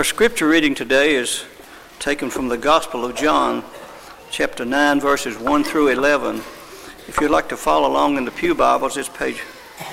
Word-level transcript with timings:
Our 0.00 0.04
scripture 0.04 0.48
reading 0.48 0.74
today 0.74 1.14
is 1.14 1.44
taken 1.98 2.30
from 2.30 2.48
the 2.48 2.56
Gospel 2.56 3.04
of 3.04 3.14
John, 3.14 3.62
chapter 4.30 4.64
9, 4.64 4.98
verses 4.98 5.36
1 5.36 5.62
through 5.62 5.88
11. 5.88 6.36
If 7.06 7.18
you'd 7.20 7.30
like 7.30 7.50
to 7.50 7.56
follow 7.58 7.86
along 7.86 8.16
in 8.16 8.24
the 8.24 8.30
Pew 8.30 8.54
Bibles, 8.54 8.96
it's 8.96 9.10
page 9.10 9.42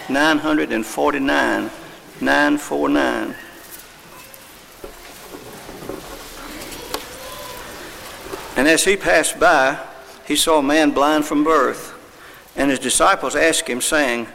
949, 0.07 1.70
949. 2.21 3.35
And 8.55 8.65
as 8.65 8.85
he 8.85 8.96
passed 8.96 9.37
by, 9.37 9.78
he 10.26 10.37
saw 10.37 10.60
a 10.60 10.63
man 10.63 10.92
blind 10.92 11.26
from 11.26 11.44
birth. 11.44 11.94
And 12.55 12.71
his 12.71 12.79
disciples 12.79 13.35
asked 13.35 13.67
him, 13.67 13.81
saying, 13.81 14.28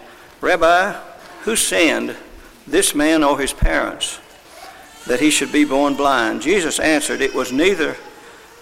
Rabbi, 0.42 0.92
who 1.44 1.56
sinned, 1.56 2.14
this 2.66 2.94
man 2.94 3.24
or 3.24 3.40
his 3.40 3.54
parents? 3.54 4.18
That 5.06 5.20
he 5.20 5.30
should 5.30 5.52
be 5.52 5.64
born 5.64 5.94
blind. 5.94 6.42
Jesus 6.42 6.78
answered, 6.78 7.20
It 7.20 7.34
was 7.34 7.52
neither 7.52 7.96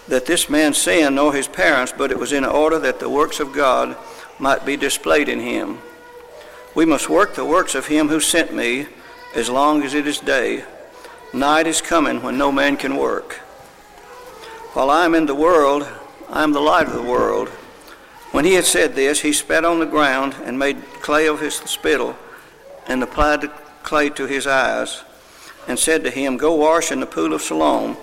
that 0.07 0.25
this 0.25 0.49
man 0.49 0.73
sinned 0.73 1.15
nor 1.15 1.33
his 1.33 1.47
parents, 1.47 1.93
but 1.95 2.11
it 2.11 2.19
was 2.19 2.33
in 2.33 2.43
order 2.43 2.79
that 2.79 2.99
the 2.99 3.09
works 3.09 3.39
of 3.39 3.53
God 3.53 3.95
might 4.39 4.65
be 4.65 4.75
displayed 4.75 5.29
in 5.29 5.39
him. 5.39 5.79
We 6.73 6.85
must 6.85 7.09
work 7.09 7.35
the 7.35 7.45
works 7.45 7.75
of 7.75 7.87
him 7.87 8.07
who 8.07 8.19
sent 8.19 8.53
me 8.53 8.87
as 9.35 9.49
long 9.49 9.83
as 9.83 9.93
it 9.93 10.07
is 10.07 10.19
day. 10.19 10.63
Night 11.33 11.67
is 11.67 11.81
coming 11.81 12.21
when 12.21 12.37
no 12.37 12.51
man 12.51 12.75
can 12.75 12.97
work. 12.97 13.35
While 14.73 14.89
I 14.89 15.05
am 15.05 15.15
in 15.15 15.25
the 15.25 15.35
world, 15.35 15.87
I 16.29 16.43
am 16.43 16.53
the 16.53 16.59
light 16.59 16.87
of 16.87 16.93
the 16.93 17.01
world. 17.01 17.49
When 18.31 18.45
he 18.45 18.53
had 18.53 18.65
said 18.65 18.95
this, 18.95 19.21
he 19.21 19.33
spat 19.33 19.65
on 19.65 19.79
the 19.79 19.85
ground 19.85 20.35
and 20.43 20.57
made 20.57 20.81
clay 21.01 21.27
of 21.27 21.41
his 21.41 21.55
spittle 21.55 22.15
and 22.87 23.03
applied 23.03 23.41
the 23.41 23.49
clay 23.83 24.09
to 24.09 24.25
his 24.25 24.47
eyes 24.47 25.03
and 25.67 25.77
said 25.77 26.03
to 26.03 26.11
him, 26.11 26.37
Go 26.37 26.55
wash 26.55 26.91
in 26.91 26.99
the 26.99 27.05
pool 27.05 27.33
of 27.33 27.41
Siloam. 27.41 27.97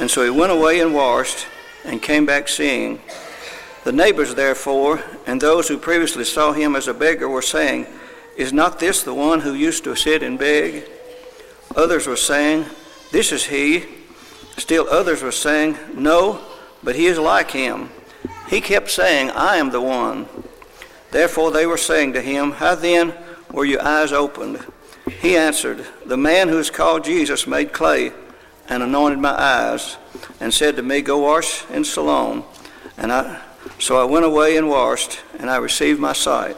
And 0.00 0.10
so 0.10 0.24
he 0.24 0.30
went 0.30 0.52
away 0.52 0.80
and 0.80 0.94
washed 0.94 1.46
and 1.84 2.02
came 2.02 2.26
back 2.26 2.48
seeing. 2.48 3.00
The 3.84 3.92
neighbors, 3.92 4.34
therefore, 4.34 5.02
and 5.26 5.40
those 5.40 5.68
who 5.68 5.76
previously 5.78 6.24
saw 6.24 6.52
him 6.52 6.74
as 6.74 6.88
a 6.88 6.94
beggar 6.94 7.28
were 7.28 7.42
saying, 7.42 7.86
Is 8.36 8.52
not 8.52 8.80
this 8.80 9.02
the 9.02 9.14
one 9.14 9.40
who 9.40 9.54
used 9.54 9.84
to 9.84 9.94
sit 9.94 10.22
and 10.22 10.38
beg? 10.38 10.88
Others 11.76 12.06
were 12.06 12.16
saying, 12.16 12.66
This 13.12 13.30
is 13.30 13.46
he. 13.46 13.84
Still 14.56 14.88
others 14.88 15.22
were 15.22 15.32
saying, 15.32 15.76
No, 15.94 16.40
but 16.82 16.96
he 16.96 17.06
is 17.06 17.18
like 17.18 17.50
him. 17.50 17.90
He 18.48 18.60
kept 18.60 18.90
saying, 18.90 19.30
I 19.30 19.56
am 19.56 19.70
the 19.70 19.80
one. 19.80 20.28
Therefore 21.10 21.50
they 21.50 21.66
were 21.66 21.76
saying 21.76 22.12
to 22.14 22.20
him, 22.20 22.52
How 22.52 22.74
then 22.74 23.14
were 23.52 23.64
your 23.64 23.82
eyes 23.82 24.12
opened? 24.12 24.64
He 25.10 25.36
answered, 25.36 25.86
The 26.06 26.16
man 26.16 26.48
who 26.48 26.58
is 26.58 26.70
called 26.70 27.04
Jesus 27.04 27.46
made 27.46 27.72
clay 27.72 28.12
and 28.68 28.82
anointed 28.82 29.18
my 29.18 29.38
eyes 29.38 29.96
and 30.40 30.52
said 30.52 30.76
to 30.76 30.82
me, 30.82 31.02
Go 31.02 31.18
wash 31.18 31.68
in 31.70 31.84
Siloam. 31.84 32.44
And 32.96 33.12
I, 33.12 33.40
so 33.78 34.00
I 34.00 34.04
went 34.04 34.24
away 34.24 34.56
and 34.56 34.68
washed, 34.68 35.20
and 35.38 35.50
I 35.50 35.56
received 35.56 36.00
my 36.00 36.12
sight. 36.12 36.56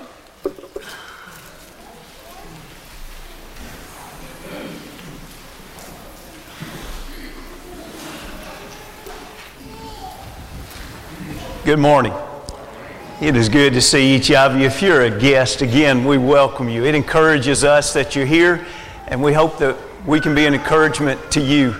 Good 11.65 11.81
morning. 11.81 12.13
It 13.19 13.35
is 13.35 13.49
good 13.49 13.73
to 13.73 13.81
see 13.81 14.15
each 14.15 14.31
of 14.31 14.59
you. 14.59 14.67
If 14.67 14.83
you're 14.83 15.01
a 15.01 15.11
guest, 15.11 15.63
again, 15.63 16.05
we 16.05 16.19
welcome 16.19 16.69
you. 16.69 16.85
It 16.85 16.95
encourages 16.95 17.65
us 17.65 17.95
that 17.95 18.15
you're 18.15 18.27
here, 18.27 18.67
and 19.09 19.23
we 19.23 19.33
hope 19.33 19.57
that 19.57 19.75
we 20.05 20.21
can 20.21 20.35
be 20.35 20.45
an 20.45 20.53
encouragement 20.53 21.31
to 21.31 21.41
you. 21.41 21.73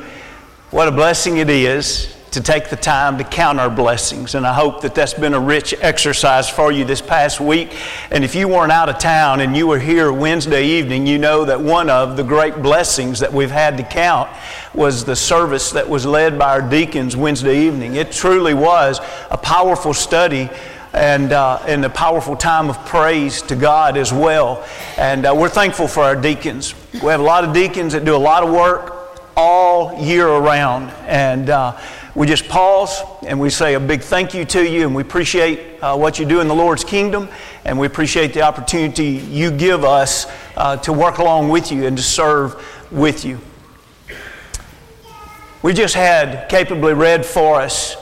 What 0.71 0.89
a 0.89 0.91
blessing 0.91 1.37
it 1.37 1.51
is 1.51 2.17
to 2.31 2.41
take 2.41 2.71
the 2.71 2.77
time 2.77 3.19
to 3.19 3.25
count 3.25 3.61
our 3.61 3.69
blessings, 3.69 4.35
and 4.35 4.47
I 4.47 4.55
hope 4.55 4.81
that 4.81 4.95
that's 4.95 5.13
been 5.13 5.35
a 5.35 5.41
rich 5.41 5.75
exercise 5.83 6.49
for 6.49 6.73
you 6.73 6.87
this 6.87 7.03
past 7.03 7.39
week. 7.39 7.77
And 8.11 8.25
if 8.25 8.35
you 8.35 8.49
weren't 8.49 8.73
out 8.73 8.89
of 8.89 8.97
town 8.97 9.41
and 9.41 9.55
you 9.55 9.67
were 9.67 9.79
here 9.79 10.11
Wednesday 10.11 10.65
evening, 10.65 11.07
you 11.07 11.19
know 11.19 11.45
that 11.45 11.61
one 11.61 11.91
of 11.91 12.17
the 12.17 12.25
great 12.25 12.63
blessings 12.63 13.21
that 13.21 13.31
we've 13.31 13.51
had 13.51 13.77
to 13.77 13.83
count 13.83 14.31
was 14.75 15.05
the 15.05 15.17
service 15.17 15.71
that 15.73 15.87
was 15.87 16.07
led 16.07 16.39
by 16.39 16.59
our 16.59 16.63
deacons 16.63 17.15
Wednesday 17.15 17.67
evening. 17.67 17.97
It 17.97 18.11
truly 18.11 18.55
was 18.55 19.01
a 19.31 19.37
powerful 19.37 19.93
study 19.93 20.49
and, 20.97 21.33
uh, 21.33 21.63
and 21.67 21.85
a 21.85 21.91
powerful 21.91 22.35
time 22.35 22.71
of 22.71 22.85
praise 22.87 23.43
to 23.43 23.55
God 23.55 23.99
as 23.99 24.13
well. 24.13 24.67
And 24.97 25.27
uh, 25.27 25.35
we're 25.37 25.51
thankful 25.51 25.89
for 25.89 26.03
our 26.03 26.17
deacons. 26.17 26.75
We 26.95 27.11
have 27.11 27.21
a 27.21 27.25
lot 27.25 27.45
of 27.45 27.53
deacons 27.53 27.93
that 27.93 28.07
do 28.07 28.17
a 28.17 28.19
lot 28.19 28.43
of 28.43 28.51
work 28.51 29.21
all 29.37 30.03
year 30.03 30.27
around. 30.27 30.89
And 31.07 31.51
uh, 31.51 31.79
we 32.15 32.27
just 32.27 32.49
pause 32.49 33.03
and 33.27 33.39
we 33.39 33.51
say 33.51 33.75
a 33.75 33.81
big 33.81 34.01
thank 34.01 34.33
you 34.33 34.47
to 34.47 34.67
you, 34.67 34.87
and 34.87 34.95
we 34.95 35.03
appreciate 35.03 35.83
uh, 35.83 35.95
what 35.95 36.19
you 36.19 36.25
do 36.25 36.41
in 36.41 36.49
the 36.49 36.55
Lord's 36.55 36.83
kingdom, 36.83 37.29
and 37.67 37.79
we 37.79 37.87
appreciate 37.87 38.33
the 38.33 38.41
opportunity 38.41 39.09
you 39.09 39.51
give 39.51 39.85
us 39.85 40.27
uh, 40.57 40.79
to 40.79 40.95
work 40.95 41.19
along 41.19 41.51
with 41.51 41.71
you 41.71 41.87
and 41.87 41.97
to 41.99 42.03
serve 42.03 42.57
with 42.91 43.25
you. 43.27 43.39
We 45.63 45.75
just 45.75 45.95
had 45.95 46.49
capably 46.49 46.95
read 46.95 47.27
for 47.27 47.61
us 47.61 47.97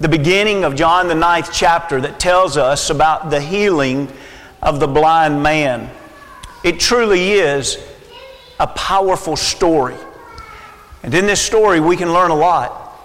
the 0.00 0.08
beginning 0.08 0.64
of 0.64 0.74
John, 0.74 1.08
the 1.08 1.14
ninth 1.14 1.50
chapter, 1.52 2.00
that 2.00 2.18
tells 2.18 2.56
us 2.56 2.88
about 2.88 3.28
the 3.28 3.40
healing 3.40 4.10
of 4.62 4.80
the 4.80 4.88
blind 4.88 5.42
man. 5.42 5.90
It 6.64 6.80
truly 6.80 7.32
is 7.32 7.78
a 8.58 8.66
powerful 8.66 9.36
story. 9.36 9.96
And 11.02 11.14
in 11.14 11.26
this 11.26 11.40
story, 11.40 11.80
we 11.80 11.98
can 11.98 12.12
learn 12.14 12.30
a 12.30 12.34
lot 12.34 12.98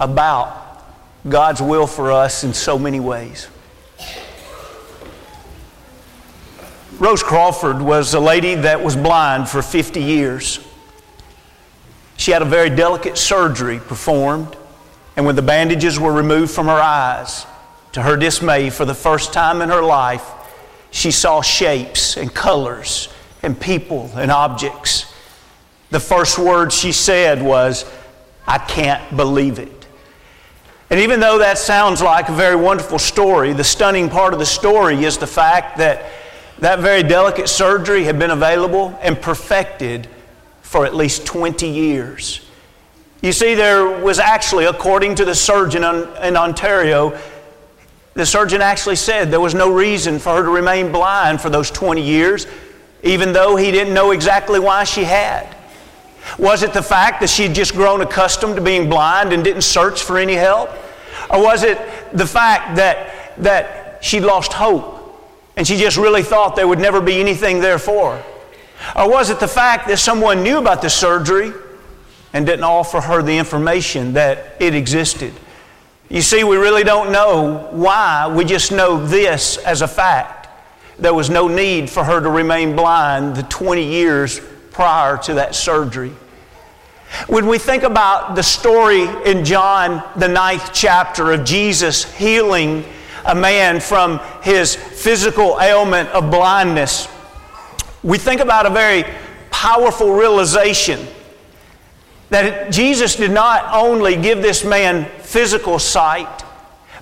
about 0.00 0.84
God's 1.28 1.60
will 1.60 1.86
for 1.86 2.10
us 2.10 2.44
in 2.44 2.54
so 2.54 2.78
many 2.78 2.98
ways. 2.98 3.48
Rose 6.98 7.22
Crawford 7.22 7.80
was 7.80 8.14
a 8.14 8.20
lady 8.20 8.54
that 8.54 8.82
was 8.82 8.96
blind 8.96 9.48
for 9.48 9.60
50 9.60 10.02
years. 10.02 10.60
She 12.16 12.32
had 12.32 12.40
a 12.42 12.46
very 12.46 12.70
delicate 12.70 13.18
surgery 13.18 13.78
performed. 13.78 14.56
And 15.18 15.26
when 15.26 15.34
the 15.34 15.42
bandages 15.42 15.98
were 15.98 16.12
removed 16.12 16.52
from 16.52 16.66
her 16.66 16.80
eyes, 16.80 17.44
to 17.90 18.02
her 18.02 18.16
dismay, 18.16 18.70
for 18.70 18.84
the 18.84 18.94
first 18.94 19.32
time 19.32 19.60
in 19.62 19.68
her 19.68 19.82
life, 19.82 20.24
she 20.92 21.10
saw 21.10 21.42
shapes 21.42 22.16
and 22.16 22.32
colors 22.32 23.08
and 23.42 23.60
people 23.60 24.12
and 24.14 24.30
objects. 24.30 25.12
The 25.90 25.98
first 25.98 26.38
word 26.38 26.72
she 26.72 26.92
said 26.92 27.42
was, 27.42 27.84
I 28.46 28.58
can't 28.58 29.16
believe 29.16 29.58
it. 29.58 29.88
And 30.88 31.00
even 31.00 31.18
though 31.18 31.38
that 31.38 31.58
sounds 31.58 32.00
like 32.00 32.28
a 32.28 32.32
very 32.32 32.54
wonderful 32.54 33.00
story, 33.00 33.52
the 33.52 33.64
stunning 33.64 34.08
part 34.08 34.32
of 34.32 34.38
the 34.38 34.46
story 34.46 35.02
is 35.02 35.18
the 35.18 35.26
fact 35.26 35.78
that 35.78 36.12
that 36.60 36.78
very 36.78 37.02
delicate 37.02 37.48
surgery 37.48 38.04
had 38.04 38.20
been 38.20 38.30
available 38.30 38.96
and 39.02 39.20
perfected 39.20 40.06
for 40.62 40.86
at 40.86 40.94
least 40.94 41.26
20 41.26 41.66
years. 41.66 42.47
You 43.20 43.32
see, 43.32 43.54
there 43.54 44.00
was 44.00 44.20
actually, 44.20 44.66
according 44.66 45.16
to 45.16 45.24
the 45.24 45.34
surgeon 45.34 45.82
in 45.82 46.36
Ontario, 46.36 47.18
the 48.14 48.24
surgeon 48.24 48.60
actually 48.60 48.96
said 48.96 49.30
there 49.30 49.40
was 49.40 49.54
no 49.54 49.72
reason 49.72 50.18
for 50.18 50.36
her 50.36 50.42
to 50.42 50.50
remain 50.50 50.92
blind 50.92 51.40
for 51.40 51.50
those 51.50 51.70
20 51.70 52.00
years, 52.00 52.46
even 53.02 53.32
though 53.32 53.56
he 53.56 53.70
didn't 53.70 53.92
know 53.92 54.12
exactly 54.12 54.60
why 54.60 54.84
she 54.84 55.04
had. 55.04 55.56
Was 56.38 56.62
it 56.62 56.72
the 56.72 56.82
fact 56.82 57.20
that 57.20 57.30
she 57.30 57.44
had 57.44 57.54
just 57.54 57.72
grown 57.72 58.02
accustomed 58.02 58.56
to 58.56 58.62
being 58.62 58.88
blind 58.88 59.32
and 59.32 59.42
didn't 59.42 59.62
search 59.62 60.02
for 60.02 60.18
any 60.18 60.34
help? 60.34 60.70
Or 61.30 61.42
was 61.42 61.64
it 61.64 61.78
the 62.12 62.26
fact 62.26 62.76
that, 62.76 63.34
that 63.38 64.04
she 64.04 64.20
lost 64.20 64.52
hope 64.52 64.94
and 65.56 65.66
she 65.66 65.76
just 65.76 65.96
really 65.96 66.22
thought 66.22 66.54
there 66.54 66.68
would 66.68 66.78
never 66.78 67.00
be 67.00 67.18
anything 67.20 67.60
there 67.60 67.78
for 67.78 68.16
her? 68.16 68.24
Or 68.94 69.10
was 69.10 69.30
it 69.30 69.40
the 69.40 69.48
fact 69.48 69.88
that 69.88 69.98
someone 69.98 70.44
knew 70.44 70.58
about 70.58 70.82
the 70.82 70.90
surgery 70.90 71.52
and 72.32 72.46
didn't 72.46 72.64
offer 72.64 73.00
her 73.00 73.22
the 73.22 73.36
information 73.36 74.12
that 74.14 74.56
it 74.60 74.74
existed. 74.74 75.32
You 76.08 76.22
see, 76.22 76.44
we 76.44 76.56
really 76.56 76.84
don't 76.84 77.12
know 77.12 77.68
why. 77.70 78.32
We 78.34 78.44
just 78.44 78.72
know 78.72 79.04
this 79.04 79.58
as 79.58 79.82
a 79.82 79.88
fact. 79.88 80.48
There 80.98 81.14
was 81.14 81.30
no 81.30 81.48
need 81.48 81.90
for 81.90 82.02
her 82.02 82.20
to 82.20 82.30
remain 82.30 82.74
blind 82.74 83.36
the 83.36 83.42
20 83.44 83.84
years 83.84 84.40
prior 84.70 85.16
to 85.18 85.34
that 85.34 85.54
surgery. 85.54 86.12
When 87.26 87.46
we 87.46 87.58
think 87.58 87.82
about 87.82 88.36
the 88.36 88.42
story 88.42 89.02
in 89.24 89.44
John, 89.44 90.02
the 90.16 90.28
ninth 90.28 90.70
chapter 90.72 91.32
of 91.32 91.44
Jesus 91.44 92.04
healing 92.16 92.84
a 93.24 93.34
man 93.34 93.80
from 93.80 94.20
his 94.42 94.74
physical 94.74 95.58
ailment 95.60 96.08
of 96.10 96.30
blindness, 96.30 97.08
we 98.02 98.16
think 98.16 98.40
about 98.40 98.66
a 98.66 98.70
very 98.70 99.04
powerful 99.50 100.12
realization 100.12 101.06
that 102.30 102.70
Jesus 102.70 103.16
did 103.16 103.30
not 103.30 103.72
only 103.72 104.16
give 104.16 104.42
this 104.42 104.64
man 104.64 105.06
physical 105.20 105.78
sight, 105.78 106.44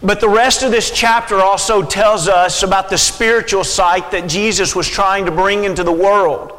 but 0.02 0.20
the 0.20 0.28
rest 0.28 0.62
of 0.62 0.70
this 0.70 0.90
chapter 0.90 1.36
also 1.36 1.82
tells 1.82 2.28
us 2.28 2.62
about 2.62 2.90
the 2.90 2.98
spiritual 2.98 3.64
sight 3.64 4.10
that 4.10 4.28
Jesus 4.28 4.76
was 4.76 4.88
trying 4.88 5.26
to 5.26 5.32
bring 5.32 5.64
into 5.64 5.82
the 5.82 5.92
world. 5.92 6.52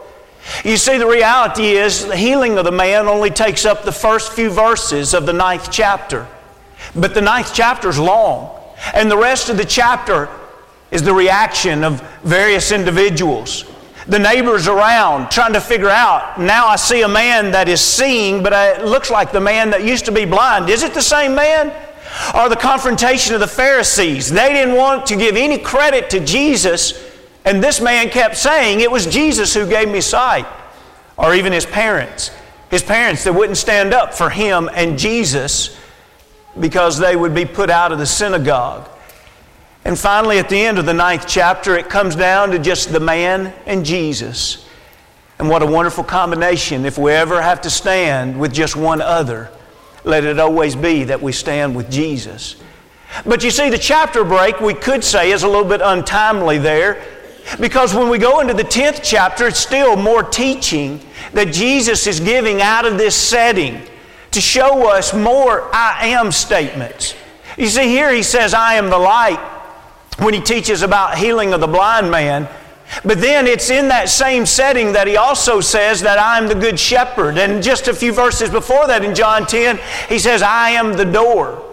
You 0.64 0.78
see, 0.78 0.98
the 0.98 1.08
reality 1.08 1.72
is 1.72 2.06
the 2.06 2.16
healing 2.16 2.58
of 2.58 2.66
the 2.66 2.72
man 2.72 3.08
only 3.08 3.30
takes 3.30 3.66
up 3.66 3.84
the 3.84 3.92
first 3.92 4.34
few 4.34 4.50
verses 4.50 5.13
of 5.13 5.25
the 5.25 5.34
ninth 5.34 5.70
chapter. 5.72 6.28
But 6.96 7.13
the 7.13 7.22
ninth 7.22 7.52
chapter 7.54 7.90
is 7.90 8.00
long, 8.00 8.60
and 8.94 9.12
the 9.12 9.18
rest 9.18 9.50
of 9.50 9.58
the 9.58 9.66
chapter 9.66 10.30
is 10.90 11.04
the 11.04 11.13
reaction 11.13 11.84
of 11.84 12.02
various 12.24 12.72
individuals. 12.72 13.66
The 14.07 14.19
neighbors 14.19 14.68
around 14.68 15.31
trying 15.31 15.54
to 15.54 15.62
figure 15.62 15.89
out 15.89 16.39
now 16.39 16.68
I 16.68 16.77
see 16.77 17.01
a 17.01 17.07
man 17.07 17.51
that 17.51 17.68
is 17.68 17.81
seeing, 17.81 18.42
but 18.42 18.54
it 18.54 18.86
looks 18.86 19.12
like 19.12 19.31
the 19.31 19.42
man 19.42 19.69
that 19.71 19.83
used 19.83 20.06
to 20.06 20.12
be 20.12 20.25
blind. 20.25 20.69
Is 20.69 20.83
it 20.83 20.94
the 20.94 21.01
same 21.01 21.36
man? 21.36 21.74
Or 22.33 22.48
the 22.48 22.56
confrontation 22.56 23.33
of 23.33 23.42
the 23.42 23.48
Pharisees. 23.48 24.30
They 24.30 24.54
didn't 24.54 24.75
want 24.75 25.06
to 25.07 25.18
give 25.18 25.36
any 25.36 25.57
credit 25.57 26.09
to 26.12 26.19
Jesus 26.21 27.07
and 27.48 27.63
this 27.63 27.80
man 27.80 28.09
kept 28.09 28.36
saying, 28.36 28.81
It 28.81 28.92
was 28.92 29.06
Jesus 29.06 29.54
who 29.54 29.65
gave 29.65 29.88
me 29.88 30.01
sight. 30.01 30.45
Or 31.15 31.33
even 31.33 31.53
his 31.53 31.65
parents. 31.65 32.30
His 32.69 32.83
parents 32.83 33.24
that 33.24 33.33
wouldn't 33.33 33.57
stand 33.57 33.94
up 33.94 34.13
for 34.13 34.30
him 34.30 34.69
and 34.74 35.00
Jesus 35.00 35.77
because 36.60 37.00
they 37.00 37.15
would 37.15 37.33
be 37.33 37.45
put 37.45 37.69
out 37.69 37.94
of 37.94 38.00
the 38.00 38.06
synagogue. 38.06 38.89
And 39.88 39.98
finally, 39.98 40.38
at 40.38 40.50
the 40.50 40.60
end 40.60 40.80
of 40.80 40.86
the 40.86 40.94
ninth 40.94 41.24
chapter, 41.30 41.78
it 41.78 41.88
comes 41.88 42.13
down 42.13 42.51
to 42.51 42.60
just 42.60 42.92
the 42.92 43.00
man 43.00 43.54
and 43.66 43.86
Jesus. 43.86 44.68
And 45.39 45.48
what 45.48 45.63
a 45.63 45.66
wonderful 45.66 46.04
combination. 46.04 46.84
If 46.84 46.98
we 46.98 47.13
ever 47.13 47.42
have 47.42 47.62
to 47.62 47.69
stand 47.69 48.38
with 48.38 48.51
just 48.51 48.75
one 48.75 49.01
other, 49.01 49.50
let 50.04 50.25
it 50.25 50.39
always 50.39 50.75
be 50.75 51.06
that 51.06 51.22
we 51.22 51.31
stand 51.31 51.74
with 51.74 51.89
Jesus. 51.89 52.57
But 53.25 53.45
you 53.45 53.50
see, 53.50 53.69
the 53.69 53.78
chapter 53.78 54.25
break, 54.25 54.60
we 54.60 54.74
could 54.74 55.06
say, 55.06 55.31
is 55.31 55.44
a 55.44 55.48
little 55.48 55.63
bit 55.63 55.80
untimely 55.81 56.57
there 56.57 57.01
because 57.57 57.95
when 57.95 58.10
we 58.10 58.18
go 58.18 58.42
into 58.42 58.54
the 58.54 58.66
10th 58.66 59.00
chapter, 59.01 59.48
it's 59.48 59.57
still 59.57 59.95
more 59.95 60.22
teaching 60.22 61.00
that 61.31 61.54
Jesus 61.54 62.07
is 62.07 62.19
giving 62.19 62.62
out 62.62 62.86
of 62.86 62.98
this 62.98 63.16
setting 63.16 63.81
to 64.31 64.42
show 64.42 64.92
us 64.92 65.13
more 65.13 65.74
I 65.74 66.07
am 66.07 66.34
statements. 66.34 67.16
You 67.57 67.68
see, 67.68 67.88
here 67.88 68.13
he 68.13 68.22
says, 68.22 68.54
I 68.54 68.74
am 68.74 68.89
the 68.89 68.98
light 68.98 69.54
when 70.18 70.34
he 70.34 70.42
teaches 70.42 70.81
about 70.81 71.18
healing 71.18 71.54
of 71.54 71.62
the 71.62 71.68
blind 71.68 72.10
man. 72.10 72.48
But 73.04 73.19
then 73.19 73.48
it's 73.48 73.69
in 73.69 73.90
that 73.90 74.10
same 74.10 74.46
setting 74.46 74.94
that 74.94 75.08
he 75.08 75.18
also 75.18 75.62
says 75.62 76.02
that 76.02 76.18
I 76.18 76.38
am 76.38 76.48
the 76.48 76.56
good 76.56 76.80
shepherd. 76.80 77.38
And 77.38 77.62
just 77.62 77.88
a 77.88 77.94
few 77.94 78.14
verses 78.14 78.50
before 78.50 78.88
that 78.88 79.04
in 79.04 79.14
John 79.14 79.46
10, 79.46 79.80
he 80.10 80.19
says, 80.19 80.42
I 80.42 80.72
am 80.72 80.94
the 80.94 81.06
door. 81.06 81.64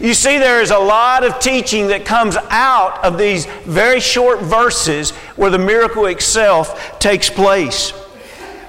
You 0.00 0.14
see, 0.14 0.38
there 0.38 0.60
is 0.60 0.70
a 0.70 0.78
lot 0.78 1.24
of 1.24 1.40
teaching 1.40 1.88
that 1.88 2.04
comes 2.04 2.36
out 2.50 3.02
of 3.04 3.18
these 3.18 3.46
very 3.64 3.98
short 3.98 4.40
verses 4.42 5.10
where 5.36 5.50
the 5.50 5.58
miracle 5.58 6.06
itself 6.06 6.98
takes 7.00 7.28
place. 7.28 7.90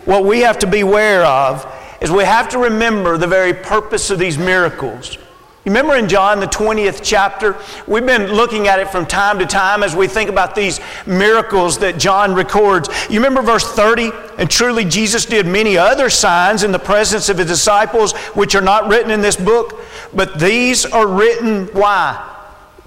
What 0.05 0.25
we 0.25 0.39
have 0.39 0.59
to 0.59 0.67
beware 0.67 1.23
of 1.23 1.65
is 2.01 2.11
we 2.11 2.23
have 2.23 2.49
to 2.49 2.57
remember 2.57 3.17
the 3.17 3.27
very 3.27 3.53
purpose 3.53 4.09
of 4.09 4.19
these 4.19 4.37
miracles. 4.37 5.17
Remember 5.65 5.95
in 5.95 6.09
John, 6.09 6.41
the 6.41 6.47
20th 6.47 6.99
chapter? 7.01 7.57
We've 7.87 8.05
been 8.05 8.33
looking 8.33 8.67
at 8.67 8.79
it 8.79 8.89
from 8.89 9.05
time 9.05 9.39
to 9.39 9.45
time 9.45 9.81
as 9.81 9.95
we 9.95 10.07
think 10.07 10.29
about 10.29 10.55
these 10.55 10.81
miracles 11.05 11.77
that 11.79 11.97
John 11.97 12.35
records. 12.35 12.89
You 13.09 13.19
remember 13.19 13.41
verse 13.41 13.63
30? 13.71 14.11
And 14.37 14.51
truly, 14.51 14.83
Jesus 14.83 15.25
did 15.25 15.45
many 15.45 15.77
other 15.77 16.09
signs 16.09 16.63
in 16.63 16.73
the 16.73 16.79
presence 16.79 17.29
of 17.29 17.37
his 17.37 17.47
disciples, 17.47 18.11
which 18.35 18.55
are 18.55 18.61
not 18.61 18.89
written 18.89 19.09
in 19.09 19.21
this 19.21 19.37
book, 19.37 19.79
but 20.13 20.37
these 20.37 20.85
are 20.85 21.07
written, 21.07 21.67
why? 21.67 22.31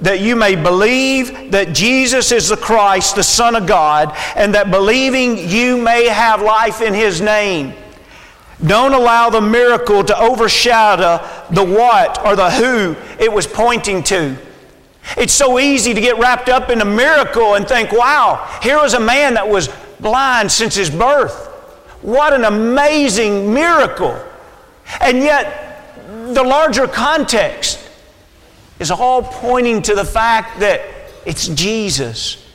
That 0.01 0.21
you 0.21 0.37
may 0.37 0.55
believe 0.55 1.53
that 1.53 1.73
Jesus 1.73 2.31
is 2.31 2.51
the 2.51 2.59
Christ, 2.59 3.17
the 3.17 3.23
Son 3.23 3.57
of 3.57 3.67
God, 3.67 4.15
and 4.37 4.55
that 4.55 4.71
believing 4.71 5.49
you 5.49 5.79
may 5.79 6.09
have 6.09 6.43
life 6.43 6.83
in 6.83 6.93
his 6.93 7.23
name. 7.23 7.73
Don't 8.65 8.95
allow 8.95 9.29
the 9.29 9.41
miracle 9.41 10.03
to 10.03 10.19
overshadow 10.19 11.19
the 11.51 11.65
what 11.65 12.25
or 12.25 12.37
the 12.37 12.51
who 12.51 12.97
it 13.23 13.31
was 13.31 13.47
pointing 13.47 14.03
to. 14.05 14.37
It's 15.17 15.33
so 15.33 15.59
easy 15.59 15.95
to 15.95 16.01
get 16.01 16.19
wrapped 16.19 16.49
up 16.49 16.71
in 16.71 16.81
a 16.81 16.85
miracle 16.85 17.55
and 17.55 17.69
think, 17.69 17.93
wow, 17.93 18.59
here 18.63 18.79
was 18.79 18.95
a 18.95 19.01
man 19.01 19.35
that 19.35 19.49
was 19.49 19.69
blind 20.01 20.51
since 20.51 20.75
his 20.75 20.91
birth. 20.91 21.47
What 22.03 22.33
an 22.33 22.45
amazing 22.45 23.53
miracle. 23.53 24.19
And 25.01 25.19
yet, 25.19 25.85
the 26.07 26.43
larger 26.43 26.87
context 26.87 27.79
is 28.79 28.91
all 28.91 29.23
pointing 29.23 29.83
to 29.83 29.95
the 29.95 30.05
fact 30.05 30.61
that 30.61 30.83
it's 31.25 31.49
Jesus. 31.49 32.46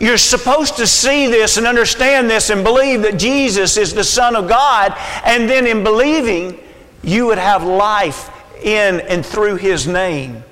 You're 0.00 0.16
supposed 0.16 0.78
to 0.78 0.86
see 0.86 1.26
this 1.26 1.58
and 1.58 1.66
understand 1.66 2.30
this 2.30 2.48
and 2.48 2.64
believe 2.64 3.02
that 3.02 3.18
Jesus 3.18 3.76
is 3.76 3.92
the 3.92 4.02
Son 4.02 4.34
of 4.34 4.48
God, 4.48 4.96
and 5.24 5.48
then 5.48 5.66
in 5.66 5.84
believing, 5.84 6.58
you 7.02 7.26
would 7.26 7.38
have 7.38 7.62
life 7.62 8.30
in 8.62 9.00
and 9.00 9.24
through 9.24 9.56
His 9.56 9.86
name. 9.86 10.42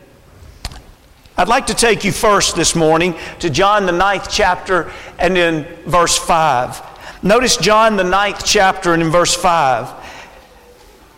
I'd 1.39 1.49
like 1.49 1.67
to 1.69 1.75
take 1.75 2.05
you 2.05 2.13
first 2.13 2.57
this 2.57 2.75
morning 2.77 3.15
to 3.39 3.49
John, 3.49 3.87
the 3.87 3.93
ninth 3.93 4.29
chapter, 4.31 4.93
and 5.19 5.39
in 5.39 5.65
verse 5.87 6.19
5. 6.19 7.23
Notice 7.23 7.57
John, 7.57 7.97
the 7.97 8.05
ninth 8.05 8.45
chapter, 8.45 8.93
and 8.93 9.03
in 9.03 9.11
verse 9.11 9.35
5. 9.35 9.95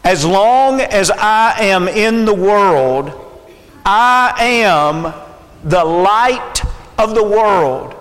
As 0.05 0.25
long 0.25 0.81
as 0.81 1.11
I 1.11 1.65
am 1.65 1.89
in 1.89 2.27
the 2.27 2.35
world, 2.35 3.13
I 3.85 4.35
am 4.39 5.13
the 5.65 5.85
light 5.85 6.65
of 6.97 7.15
the 7.15 7.25
world. 7.25 7.97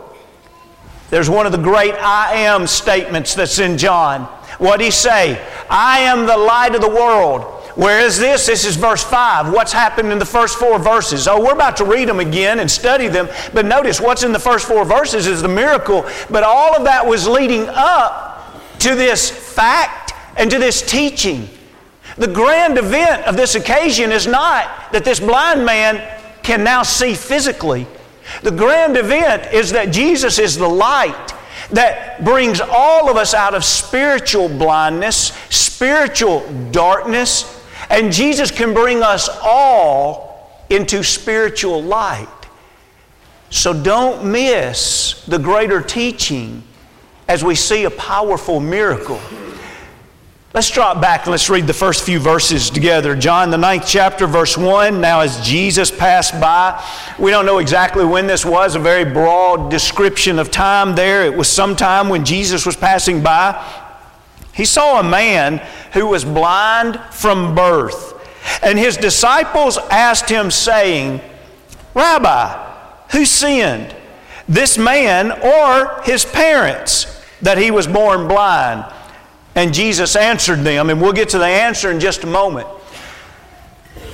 There's 1.09 1.29
one 1.29 1.45
of 1.45 1.51
the 1.51 1.57
great 1.57 1.95
I 1.95 2.33
am 2.35 2.67
statements 2.67 3.33
that's 3.33 3.59
in 3.59 3.77
John. 3.77 4.23
What 4.59 4.81
he 4.81 4.91
say? 4.91 5.43
I 5.69 5.99
am 5.99 6.25
the 6.25 6.37
light 6.37 6.75
of 6.75 6.81
the 6.81 6.89
world. 6.89 7.59
Where 7.75 8.01
is 8.01 8.19
this? 8.19 8.45
This 8.45 8.65
is 8.65 8.75
verse 8.75 9.03
5. 9.03 9.53
What's 9.53 9.71
happened 9.71 10.11
in 10.11 10.19
the 10.19 10.25
first 10.25 10.59
four 10.59 10.77
verses? 10.79 11.27
Oh, 11.27 11.41
we're 11.41 11.53
about 11.53 11.77
to 11.77 11.85
read 11.85 12.09
them 12.09 12.19
again 12.19 12.59
and 12.59 12.69
study 12.69 13.07
them, 13.07 13.29
but 13.53 13.65
notice 13.65 14.01
what's 14.01 14.23
in 14.23 14.33
the 14.33 14.39
first 14.39 14.67
four 14.67 14.83
verses 14.83 15.27
is 15.27 15.41
the 15.41 15.47
miracle, 15.47 16.05
but 16.29 16.43
all 16.43 16.75
of 16.75 16.83
that 16.83 17.05
was 17.05 17.27
leading 17.27 17.67
up 17.69 18.53
to 18.79 18.95
this 18.95 19.29
fact 19.29 20.13
and 20.35 20.51
to 20.51 20.59
this 20.59 20.81
teaching. 20.81 21.47
The 22.17 22.27
grand 22.27 22.77
event 22.77 23.23
of 23.25 23.37
this 23.37 23.55
occasion 23.55 24.11
is 24.11 24.27
not 24.27 24.91
that 24.91 25.05
this 25.05 25.21
blind 25.21 25.65
man 25.65 26.19
can 26.43 26.63
now 26.63 26.83
see 26.83 27.13
physically. 27.13 27.87
The 28.41 28.51
grand 28.51 28.97
event 28.97 29.53
is 29.53 29.71
that 29.71 29.91
Jesus 29.91 30.39
is 30.39 30.57
the 30.57 30.67
light 30.67 31.33
that 31.71 32.23
brings 32.23 32.61
all 32.61 33.09
of 33.09 33.17
us 33.17 33.33
out 33.33 33.53
of 33.53 33.63
spiritual 33.63 34.49
blindness, 34.49 35.33
spiritual 35.49 36.47
darkness, 36.71 37.63
and 37.89 38.11
Jesus 38.11 38.51
can 38.51 38.73
bring 38.73 39.03
us 39.03 39.29
all 39.43 40.65
into 40.69 41.03
spiritual 41.03 41.81
light. 41.81 42.27
So 43.49 43.73
don't 43.73 44.31
miss 44.31 45.25
the 45.25 45.39
greater 45.39 45.81
teaching 45.81 46.63
as 47.27 47.43
we 47.43 47.55
see 47.55 47.85
a 47.85 47.91
powerful 47.91 48.59
miracle. 48.59 49.19
Let's 50.51 50.71
drop 50.71 50.99
back 50.99 51.25
and 51.25 51.31
let's 51.31 51.47
read 51.47 51.67
the 51.67 51.75
first 51.75 52.03
few 52.03 52.17
verses 52.17 52.71
together. 52.71 53.15
John, 53.15 53.51
the 53.51 53.57
ninth 53.59 53.83
chapter, 53.85 54.25
verse 54.25 54.57
1. 54.57 54.99
Now, 54.99 55.19
as 55.19 55.45
Jesus 55.45 55.91
passed 55.91 56.41
by, 56.41 56.83
we 57.19 57.29
don't 57.29 57.45
know 57.45 57.59
exactly 57.59 58.03
when 58.03 58.25
this 58.25 58.43
was, 58.43 58.73
a 58.73 58.79
very 58.79 59.05
broad 59.05 59.69
description 59.69 60.39
of 60.39 60.49
time 60.49 60.95
there. 60.95 61.23
It 61.23 61.37
was 61.37 61.47
sometime 61.47 62.09
when 62.09 62.25
Jesus 62.25 62.65
was 62.65 62.75
passing 62.75 63.21
by. 63.21 63.63
He 64.51 64.65
saw 64.65 64.99
a 64.99 65.03
man 65.03 65.61
who 65.93 66.07
was 66.07 66.25
blind 66.25 66.99
from 67.11 67.53
birth. 67.53 68.15
And 68.63 68.79
his 68.79 68.97
disciples 68.97 69.77
asked 69.91 70.29
him, 70.31 70.49
saying, 70.49 71.21
Rabbi, 71.93 73.05
who 73.11 73.23
sinned, 73.25 73.95
this 74.47 74.79
man 74.79 75.31
or 75.31 76.01
his 76.05 76.25
parents, 76.25 77.23
that 77.43 77.59
he 77.59 77.69
was 77.69 77.85
born 77.85 78.27
blind? 78.27 78.91
And 79.55 79.73
Jesus 79.73 80.15
answered 80.15 80.59
them, 80.59 80.89
and 80.89 81.01
we'll 81.01 81.13
get 81.13 81.29
to 81.29 81.37
the 81.37 81.45
answer 81.45 81.91
in 81.91 81.99
just 81.99 82.23
a 82.23 82.27
moment. 82.27 82.67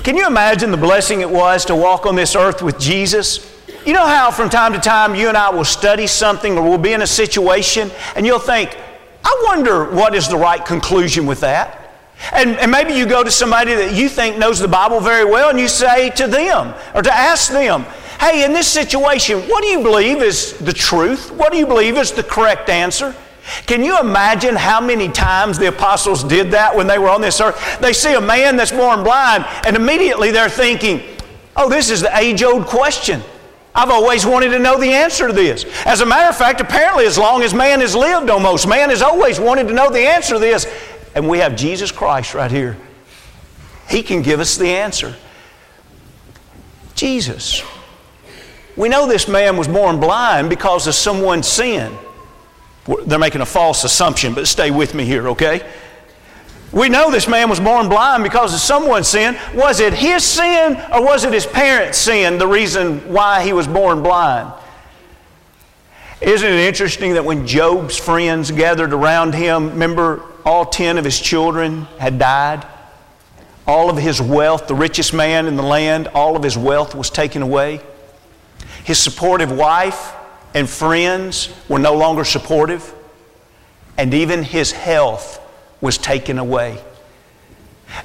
Can 0.03 0.15
you 0.15 0.27
imagine 0.27 0.71
the 0.71 0.77
blessing 0.77 1.21
it 1.21 1.29
was 1.29 1.65
to 1.65 1.75
walk 1.75 2.05
on 2.05 2.15
this 2.15 2.35
earth 2.35 2.61
with 2.61 2.79
Jesus? 2.79 3.51
You 3.85 3.93
know 3.93 4.05
how 4.05 4.31
from 4.31 4.49
time 4.49 4.73
to 4.73 4.79
time 4.79 5.15
you 5.15 5.27
and 5.27 5.37
I 5.37 5.49
will 5.49 5.65
study 5.65 6.07
something 6.07 6.57
or 6.57 6.63
we'll 6.63 6.77
be 6.77 6.93
in 6.93 7.01
a 7.01 7.07
situation 7.07 7.91
and 8.15 8.25
you'll 8.25 8.39
think, 8.39 8.77
I 9.23 9.43
wonder 9.47 9.85
what 9.85 10.13
is 10.13 10.27
the 10.27 10.37
right 10.37 10.63
conclusion 10.63 11.25
with 11.25 11.39
that? 11.41 11.91
And, 12.31 12.51
and, 12.57 12.71
maybe 12.71 12.93
you 12.93 13.05
go 13.05 13.23
to 13.23 13.31
somebody 13.31 13.73
that 13.73 13.93
you 13.93 14.07
think 14.07 14.37
knows 14.37 14.59
the 14.59 14.67
Bible 14.67 14.99
very 14.99 15.25
well 15.25 15.49
and 15.49 15.59
you 15.59 15.67
say 15.67 16.11
to 16.11 16.27
them 16.27 16.73
or 16.93 17.01
to 17.01 17.13
ask 17.13 17.51
them, 17.51 17.83
hey, 18.19 18.45
in 18.45 18.53
this 18.53 18.67
situation, 18.67 19.41
what 19.41 19.61
do 19.61 19.67
you 19.67 19.81
believe 19.81 20.21
is 20.21 20.53
the 20.59 20.71
truth? 20.71 21.31
What 21.31 21.51
do 21.51 21.57
you 21.57 21.67
believe 21.67 21.97
is 21.97 22.11
the 22.11 22.23
correct 22.23 22.69
answer? 22.69 23.13
Can 23.67 23.83
you 23.83 23.99
imagine 23.99 24.55
how 24.55 24.81
many 24.81 25.09
times 25.09 25.57
the 25.57 25.67
apostles 25.67 26.23
did 26.23 26.51
that 26.51 26.75
when 26.75 26.87
they 26.87 26.97
were 26.97 27.09
on 27.09 27.21
this 27.21 27.39
earth? 27.39 27.79
They 27.79 27.93
see 27.93 28.13
a 28.13 28.21
man 28.21 28.55
that's 28.55 28.71
born 28.71 29.03
blind, 29.03 29.45
and 29.65 29.75
immediately 29.75 30.31
they're 30.31 30.49
thinking, 30.49 31.01
oh, 31.55 31.69
this 31.69 31.89
is 31.89 32.01
the 32.01 32.17
age 32.17 32.43
old 32.43 32.65
question. 32.65 33.21
I've 33.73 33.89
always 33.89 34.25
wanted 34.25 34.49
to 34.49 34.59
know 34.59 34.79
the 34.79 34.91
answer 34.93 35.27
to 35.27 35.33
this. 35.33 35.65
As 35.85 36.01
a 36.01 36.05
matter 36.05 36.29
of 36.29 36.37
fact, 36.37 36.61
apparently, 36.61 37.05
as 37.05 37.17
long 37.17 37.43
as 37.43 37.53
man 37.53 37.81
has 37.81 37.93
lived 37.93 38.29
almost, 38.29 38.67
man 38.67 38.89
has 38.89 39.01
always 39.01 39.39
wanted 39.39 39.67
to 39.67 39.73
know 39.73 39.91
the 39.91 39.99
answer 39.99 40.35
to 40.35 40.39
this. 40.39 40.65
And 41.13 41.27
we 41.27 41.39
have 41.39 41.55
Jesus 41.55 41.91
Christ 41.91 42.33
right 42.33 42.49
here. 42.49 42.77
He 43.89 44.01
can 44.01 44.21
give 44.21 44.39
us 44.39 44.57
the 44.57 44.69
answer. 44.69 45.15
Jesus. 46.95 47.63
We 48.77 48.89
know 48.89 49.07
this 49.07 49.27
man 49.27 49.57
was 49.57 49.67
born 49.67 49.99
blind 49.99 50.49
because 50.49 50.87
of 50.87 50.95
someone's 50.95 51.47
sin. 51.47 51.95
They're 53.05 53.19
making 53.19 53.41
a 53.41 53.45
false 53.45 53.83
assumption, 53.83 54.33
but 54.33 54.47
stay 54.47 54.69
with 54.69 54.93
me 54.93 55.05
here, 55.05 55.29
okay? 55.29 55.67
We 56.71 56.89
know 56.89 57.09
this 57.09 57.27
man 57.27 57.49
was 57.49 57.59
born 57.59 57.89
blind 57.89 58.23
because 58.23 58.53
of 58.53 58.59
someone's 58.59 59.07
sin. 59.07 59.37
Was 59.53 59.79
it 59.79 59.93
his 59.93 60.23
sin 60.23 60.75
or 60.93 61.03
was 61.03 61.23
it 61.23 61.33
his 61.33 61.45
parents' 61.45 61.97
sin, 61.97 62.37
the 62.37 62.47
reason 62.47 63.13
why 63.13 63.43
he 63.43 63.53
was 63.53 63.67
born 63.67 64.03
blind? 64.03 64.53
Isn't 66.21 66.51
it 66.51 66.59
interesting 66.59 67.13
that 67.13 67.25
when 67.25 67.47
Job's 67.47 67.97
friends 67.97 68.51
gathered 68.51 68.93
around 68.93 69.35
him, 69.35 69.69
remember 69.69 70.23
all 70.43 70.65
10 70.65 70.97
of 70.97 71.05
his 71.05 71.19
children 71.19 71.83
had 71.97 72.19
died? 72.19 72.65
All 73.67 73.89
of 73.89 73.97
his 73.97 74.21
wealth, 74.21 74.67
the 74.67 74.75
richest 74.75 75.13
man 75.13 75.47
in 75.47 75.55
the 75.55 75.63
land, 75.63 76.07
all 76.09 76.35
of 76.35 76.43
his 76.43 76.57
wealth 76.57 76.93
was 76.93 77.09
taken 77.09 77.41
away. 77.41 77.81
His 78.83 78.99
supportive 78.99 79.51
wife 79.51 80.13
and 80.55 80.67
friends 80.69 81.49
were 81.69 81.77
no 81.77 81.93
longer 81.93 82.23
supportive, 82.23 82.95
and 83.97 84.13
even 84.13 84.41
his 84.41 84.71
health 84.71 85.39
was 85.81 85.97
taken 85.97 86.39
away. 86.39 86.81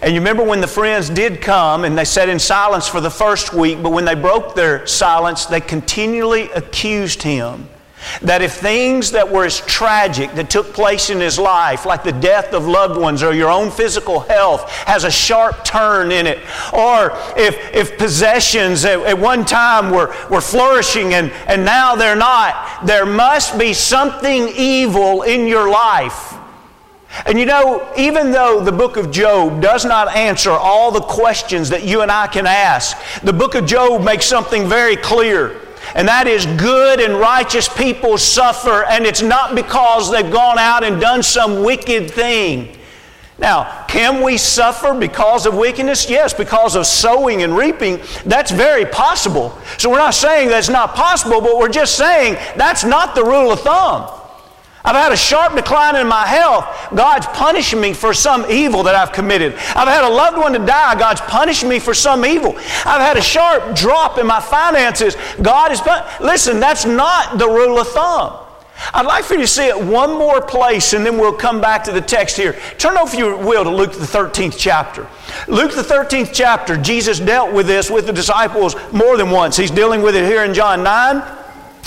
And 0.02 0.12
you 0.12 0.21
remember 0.21 0.42
when 0.45 0.61
the 0.61 0.66
friends 0.66 1.09
did 1.09 1.40
come 1.40 1.85
and 1.85 1.97
they 1.97 2.04
sat 2.04 2.28
in 2.28 2.38
silence 2.38 2.87
for 2.87 3.00
the 3.00 3.11
first 3.11 3.54
week, 3.54 3.83
but 3.83 3.92
when 3.92 4.04
they 4.04 4.14
broke 4.14 4.54
their 4.54 4.87
silence, 4.87 5.47
they 5.47 5.61
continually 5.61 6.50
accused 6.50 7.23
him 7.23 7.69
that 8.23 8.42
if 8.42 8.54
things 8.54 9.12
that 9.12 9.30
were 9.30 9.45
as 9.45 9.61
tragic 9.62 10.33
that 10.35 10.50
took 10.50 10.73
place 10.73 11.11
in 11.11 11.21
his 11.21 11.38
life, 11.38 11.87
like 11.87 12.02
the 12.02 12.12
death 12.12 12.52
of 12.52 12.66
loved 12.66 13.00
ones 13.00 13.23
or 13.23 13.33
your 13.33 13.50
own 13.50 13.71
physical 13.71 14.21
health, 14.21 14.69
has 14.87 15.04
a 15.04 15.11
sharp 15.11 15.64
turn 15.64 16.12
in 16.12 16.26
it, 16.26 16.38
or 16.73 17.12
if, 17.37 17.75
if 17.75 17.99
possessions 17.99 18.85
at, 18.85 19.00
at 19.00 19.19
one 19.19 19.45
time 19.45 19.90
were, 19.90 20.14
were 20.30 20.40
flourishing 20.40 21.14
and, 21.14 21.30
and 21.47 21.64
now 21.64 21.95
they're 21.95 22.16
not, 22.16 22.87
there 22.87 23.07
must 23.07 23.59
be 23.59 23.73
something 23.73 24.49
evil 24.57 25.23
in 25.23 25.47
your 25.47 25.71
life. 25.71 26.35
And 27.26 27.38
you 27.38 27.47
know, 27.47 27.92
even 27.99 28.30
though 28.30 28.61
the 28.62 28.73
book 28.73 28.97
of 28.97 29.11
Job 29.11 29.61
does 29.61 29.85
not 29.85 30.14
answer 30.14 30.50
all 30.50 30.92
the 30.92 31.00
questions 31.00 31.71
that 31.71 31.85
you 31.85 32.02
and 32.02 32.11
I 32.11 32.28
can 32.28 32.47
ask, 32.47 32.97
the 33.23 33.33
book 33.33 33.54
of 33.54 33.66
Job 33.66 34.02
makes 34.02 34.26
something 34.26 34.69
very 34.69 34.97
clear. 34.97 35.61
And 35.95 36.07
that 36.09 36.27
is 36.27 36.47
good 36.47 37.01
and 37.01 37.15
righteous 37.15 37.69
people 37.69 38.19
suffer, 38.19 38.85
and 38.85 39.07
it's 39.07 39.23
not 39.23 39.55
because 39.55 40.11
they've 40.11 40.31
gone 40.31 40.59
out 40.59 40.85
and 40.85 41.01
done 41.01 41.23
some 41.23 41.63
wicked 41.65 42.11
thing. 42.11 42.77
Now, 43.39 43.87
can 43.87 44.23
we 44.23 44.37
suffer 44.37 44.93
because 44.93 45.47
of 45.47 45.57
wickedness? 45.57 46.11
Yes, 46.11 46.35
because 46.35 46.77
of 46.77 46.87
sowing 46.87 47.43
and 47.43 47.57
reaping. 47.57 47.99
That's 48.27 48.51
very 48.51 48.85
possible. 48.85 49.59
So 49.79 49.89
we're 49.89 49.97
not 49.97 50.15
saying 50.15 50.51
that's 50.51 50.69
not 50.69 50.95
possible, 50.95 51.41
but 51.41 51.57
we're 51.57 51.71
just 51.71 51.97
saying 51.97 52.35
that's 52.57 52.85
not 52.85 53.15
the 53.15 53.25
rule 53.25 53.51
of 53.51 53.61
thumb. 53.61 54.20
I've 54.85 54.97
had 54.97 55.13
a 55.13 55.17
sharp 55.17 55.55
decline 55.55 55.97
in 55.97 56.07
my 56.07 56.27
health. 56.27 56.65
God's 56.95 57.27
punishing 57.27 57.81
me 57.81 57.93
for 57.93 58.15
some 58.15 58.51
evil 58.51 58.83
that 58.85 58.95
I've 58.95 59.13
committed. 59.13 59.55
I've 59.55 59.89
had 59.89 60.05
a 60.05 60.09
loved 60.09 60.39
one 60.39 60.53
to 60.55 60.59
die. 60.59 60.99
God's 60.99 61.21
punishing 61.21 61.69
me 61.69 61.79
for 61.79 61.93
some 61.93 62.25
evil. 62.25 62.55
I've 62.57 63.03
had 63.03 63.17
a 63.17 63.23
sharp 63.23 63.77
drop 63.77 64.19
in 64.19 64.27
my 64.27 64.41
finances. 64.41 65.17
God 65.43 65.73
is. 65.73 65.81
Pun- 65.81 66.05
Listen, 66.21 66.61
that's 66.61 66.87
not 66.87 67.39
the 67.39 67.47
rule 67.47 67.79
of 67.79 67.89
thumb. 67.89 68.47
I'd 68.95 69.05
like 69.05 69.25
for 69.25 69.35
you 69.35 69.41
to 69.41 69.47
see 69.47 69.69
it 69.69 69.79
one 69.79 70.13
more 70.13 70.41
place 70.41 70.95
and 70.95 71.05
then 71.05 71.19
we'll 71.19 71.35
come 71.35 71.61
back 71.61 71.85
to 71.85 71.93
the 71.93 72.01
text 72.01 72.37
here. 72.37 72.59
Turn 72.79 72.97
over, 72.97 73.13
if 73.13 73.19
you 73.19 73.37
will, 73.37 73.65
to 73.65 73.71
Luke 73.71 73.93
the 73.93 73.99
13th 74.07 74.57
chapter. 74.59 75.07
Luke 75.47 75.75
the 75.75 75.83
13th 75.83 76.31
chapter, 76.33 76.79
Jesus 76.79 77.21
dealt 77.21 77.53
with 77.53 77.67
this 77.67 77.91
with 77.91 78.07
the 78.07 78.13
disciples 78.13 78.75
more 78.93 79.19
than 79.19 79.31
once. 79.31 79.57
He's 79.59 79.71
dealing 79.71 80.01
with 80.01 80.17
it 80.17 80.25
here 80.25 80.45
in 80.45 80.55
John 80.55 80.83
9. 80.83 81.39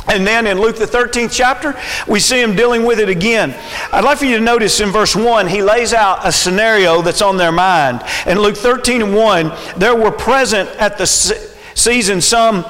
And 0.07 0.27
then 0.27 0.48
in 0.48 0.60
Luke 0.60 0.75
the 0.75 0.86
13th 0.86 1.31
chapter, 1.31 1.79
we 2.07 2.19
see 2.19 2.41
him 2.41 2.55
dealing 2.55 2.83
with 2.83 3.00
it 3.00 3.10
again. 3.10 3.55
I'd 3.91 4.03
like 4.03 4.17
for 4.17 4.25
you 4.25 4.38
to 4.38 4.43
notice 4.43 4.79
in 4.81 4.89
verse 4.89 5.15
1, 5.15 5.48
he 5.48 5.63
lays 5.63 5.93
out 5.93 6.27
a 6.27 6.31
scenario 6.31 7.01
that's 7.01 7.22
on 7.22 7.38
their 7.38 7.53
mind. 7.53 8.03
In 8.27 8.39
Luke 8.39 8.57
13 8.57 9.01
and 9.01 9.15
1, 9.15 9.51
there 9.77 9.95
were 9.95 10.12
present 10.12 10.69
at 10.72 10.98
the 10.98 11.05
season 11.05 12.19
some 12.19 12.63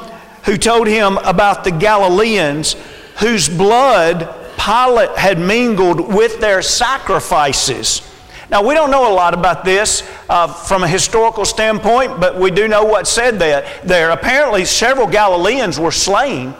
who 0.43 0.57
told 0.57 0.87
him 0.87 1.17
about 1.19 1.63
the 1.63 1.71
Galileans 1.71 2.75
whose 3.19 3.49
blood 3.49 4.29
Pilate 4.57 5.17
had 5.17 5.39
mingled 5.39 6.13
with 6.13 6.39
their 6.39 6.61
sacrifices. 6.61 8.09
Now, 8.49 8.63
we 8.63 8.75
don't 8.75 8.91
know 8.91 9.11
a 9.11 9.15
lot 9.15 9.33
about 9.33 9.65
this 9.65 10.07
uh, 10.29 10.47
from 10.47 10.83
a 10.83 10.87
historical 10.87 11.45
standpoint, 11.45 12.19
but 12.19 12.39
we 12.39 12.51
do 12.51 12.67
know 12.67 12.83
what's 12.83 13.09
said 13.09 13.39
there. 13.39 13.67
there. 13.83 14.11
Apparently, 14.11 14.65
several 14.65 15.07
Galileans 15.07 15.79
were 15.79 15.91
slain 15.91 16.53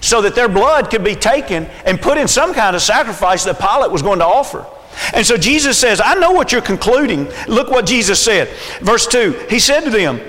so 0.00 0.22
that 0.22 0.34
their 0.34 0.48
blood 0.48 0.90
could 0.90 1.04
be 1.04 1.14
taken 1.14 1.66
and 1.84 2.00
put 2.00 2.18
in 2.18 2.28
some 2.28 2.54
kind 2.54 2.74
of 2.74 2.82
sacrifice 2.82 3.44
that 3.44 3.58
Pilate 3.58 3.90
was 3.90 4.02
going 4.02 4.18
to 4.18 4.26
offer. 4.26 4.66
And 5.14 5.26
so 5.26 5.36
Jesus 5.36 5.78
says, 5.78 6.00
I 6.02 6.14
know 6.14 6.32
what 6.32 6.52
you're 6.52 6.60
concluding. 6.60 7.28
Look 7.48 7.70
what 7.70 7.86
Jesus 7.86 8.22
said. 8.22 8.48
Verse 8.80 9.06
2 9.06 9.46
He 9.48 9.58
said 9.58 9.82
to 9.82 9.90
them, 9.90 10.20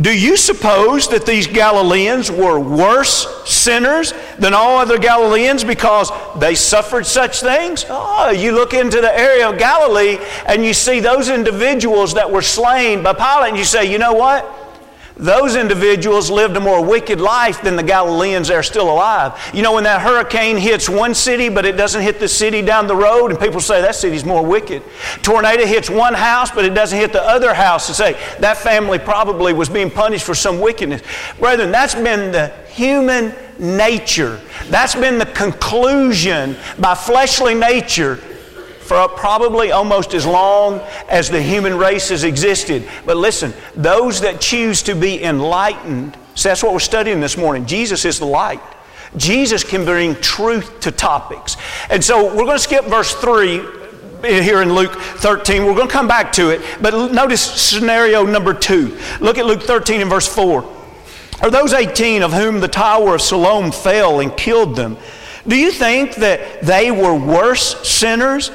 Do 0.00 0.16
you 0.16 0.36
suppose 0.36 1.08
that 1.08 1.26
these 1.26 1.46
Galileans 1.46 2.30
were 2.30 2.58
worse 2.58 3.48
sinners 3.50 4.12
than 4.38 4.54
all 4.54 4.78
other 4.78 4.98
Galileans 4.98 5.64
because 5.64 6.10
they 6.38 6.54
suffered 6.54 7.06
such 7.06 7.40
things? 7.40 7.84
Oh, 7.88 8.30
you 8.30 8.52
look 8.52 8.74
into 8.74 9.00
the 9.00 9.18
area 9.18 9.48
of 9.48 9.58
Galilee 9.58 10.18
and 10.46 10.64
you 10.64 10.74
see 10.74 11.00
those 11.00 11.28
individuals 11.28 12.14
that 12.14 12.30
were 12.30 12.42
slain 12.42 13.02
by 13.02 13.14
Pilate, 13.14 13.50
and 13.50 13.58
you 13.58 13.64
say, 13.64 13.90
You 13.90 13.98
know 13.98 14.12
what? 14.12 14.61
Those 15.16 15.56
individuals 15.56 16.30
lived 16.30 16.56
a 16.56 16.60
more 16.60 16.84
wicked 16.84 17.20
life 17.20 17.62
than 17.62 17.76
the 17.76 17.82
Galileans 17.82 18.48
that 18.48 18.54
are 18.54 18.62
still 18.62 18.90
alive. 18.90 19.38
You 19.52 19.62
know, 19.62 19.74
when 19.74 19.84
that 19.84 20.00
hurricane 20.00 20.56
hits 20.56 20.88
one 20.88 21.14
city, 21.14 21.48
but 21.48 21.66
it 21.66 21.76
doesn't 21.76 22.02
hit 22.02 22.18
the 22.18 22.28
city 22.28 22.62
down 22.62 22.86
the 22.86 22.96
road, 22.96 23.30
and 23.30 23.38
people 23.38 23.60
say 23.60 23.82
that 23.82 23.94
city's 23.94 24.24
more 24.24 24.44
wicked. 24.44 24.82
Tornado 25.22 25.66
hits 25.66 25.90
one 25.90 26.14
house, 26.14 26.50
but 26.50 26.64
it 26.64 26.74
doesn't 26.74 26.98
hit 26.98 27.12
the 27.12 27.22
other 27.22 27.52
house, 27.52 27.88
and 27.88 27.96
say 27.96 28.12
that 28.40 28.56
family 28.56 28.98
probably 28.98 29.52
was 29.52 29.68
being 29.68 29.90
punished 29.90 30.24
for 30.24 30.34
some 30.34 30.60
wickedness. 30.60 31.02
Brethren, 31.38 31.70
that's 31.70 31.94
been 31.94 32.32
the 32.32 32.48
human 32.68 33.34
nature. 33.58 34.40
That's 34.68 34.94
been 34.94 35.18
the 35.18 35.26
conclusion 35.26 36.56
by 36.78 36.94
fleshly 36.94 37.54
nature 37.54 38.18
for 38.82 39.08
probably 39.08 39.72
almost 39.72 40.12
as 40.14 40.26
long 40.26 40.80
as 41.08 41.30
the 41.30 41.40
human 41.40 41.78
race 41.78 42.08
has 42.08 42.24
existed. 42.24 42.88
But 43.06 43.16
listen, 43.16 43.54
those 43.74 44.20
that 44.20 44.40
choose 44.40 44.82
to 44.82 44.94
be 44.94 45.22
enlightened, 45.22 46.16
so 46.34 46.48
that's 46.48 46.62
what 46.62 46.72
we're 46.72 46.80
studying 46.80 47.20
this 47.20 47.36
morning. 47.36 47.66
Jesus 47.66 48.04
is 48.04 48.18
the 48.18 48.26
light. 48.26 48.60
Jesus 49.16 49.62
can 49.62 49.84
bring 49.84 50.14
truth 50.16 50.80
to 50.80 50.90
topics. 50.90 51.56
And 51.90 52.02
so 52.02 52.24
we're 52.24 52.44
going 52.44 52.56
to 52.56 52.58
skip 52.58 52.84
verse 52.86 53.14
3 53.14 53.60
here 54.22 54.62
in 54.62 54.74
Luke 54.74 54.92
13. 54.92 55.64
We're 55.64 55.74
going 55.74 55.88
to 55.88 55.92
come 55.92 56.08
back 56.08 56.32
to 56.34 56.50
it. 56.50 56.62
But 56.80 57.12
notice 57.12 57.42
scenario 57.42 58.24
number 58.24 58.54
2. 58.54 58.98
Look 59.20 59.38
at 59.38 59.46
Luke 59.46 59.62
13 59.62 60.00
and 60.00 60.10
verse 60.10 60.32
4. 60.32 60.64
Are 61.42 61.50
those 61.50 61.72
18 61.72 62.22
of 62.22 62.32
whom 62.32 62.60
the 62.60 62.68
tower 62.68 63.16
of 63.16 63.20
Siloam 63.20 63.72
fell 63.72 64.20
and 64.20 64.34
killed 64.36 64.76
them? 64.76 64.96
Do 65.46 65.56
you 65.56 65.72
think 65.72 66.14
that 66.16 66.62
they 66.62 66.90
were 66.90 67.14
worse 67.14 67.86
sinners 67.88 68.50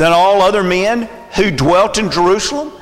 than 0.00 0.12
all 0.12 0.40
other 0.40 0.62
men 0.62 1.02
who 1.36 1.50
dwelt 1.50 1.98
in 1.98 2.10
Jerusalem? 2.10 2.72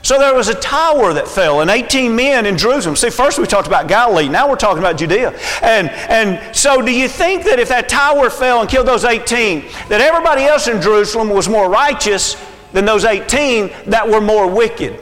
So 0.00 0.18
there 0.18 0.34
was 0.34 0.48
a 0.48 0.54
tower 0.54 1.12
that 1.12 1.28
fell, 1.28 1.60
and 1.60 1.68
18 1.68 2.16
men 2.16 2.46
in 2.46 2.56
Jerusalem. 2.56 2.96
See, 2.96 3.10
first 3.10 3.38
we 3.38 3.46
talked 3.46 3.66
about 3.66 3.88
Galilee, 3.88 4.26
now 4.26 4.48
we're 4.48 4.56
talking 4.56 4.78
about 4.78 4.96
Judea. 4.96 5.38
And, 5.60 5.90
and 5.90 6.56
so 6.56 6.80
do 6.80 6.90
you 6.90 7.08
think 7.08 7.44
that 7.44 7.58
if 7.58 7.68
that 7.68 7.90
tower 7.90 8.30
fell 8.30 8.62
and 8.62 8.70
killed 8.70 8.88
those 8.88 9.04
18, 9.04 9.66
that 9.90 10.00
everybody 10.00 10.44
else 10.44 10.66
in 10.66 10.80
Jerusalem 10.80 11.28
was 11.28 11.46
more 11.46 11.68
righteous 11.68 12.42
than 12.72 12.86
those 12.86 13.04
18 13.04 13.70
that 13.88 14.08
were 14.08 14.22
more 14.22 14.50
wicked? 14.50 14.98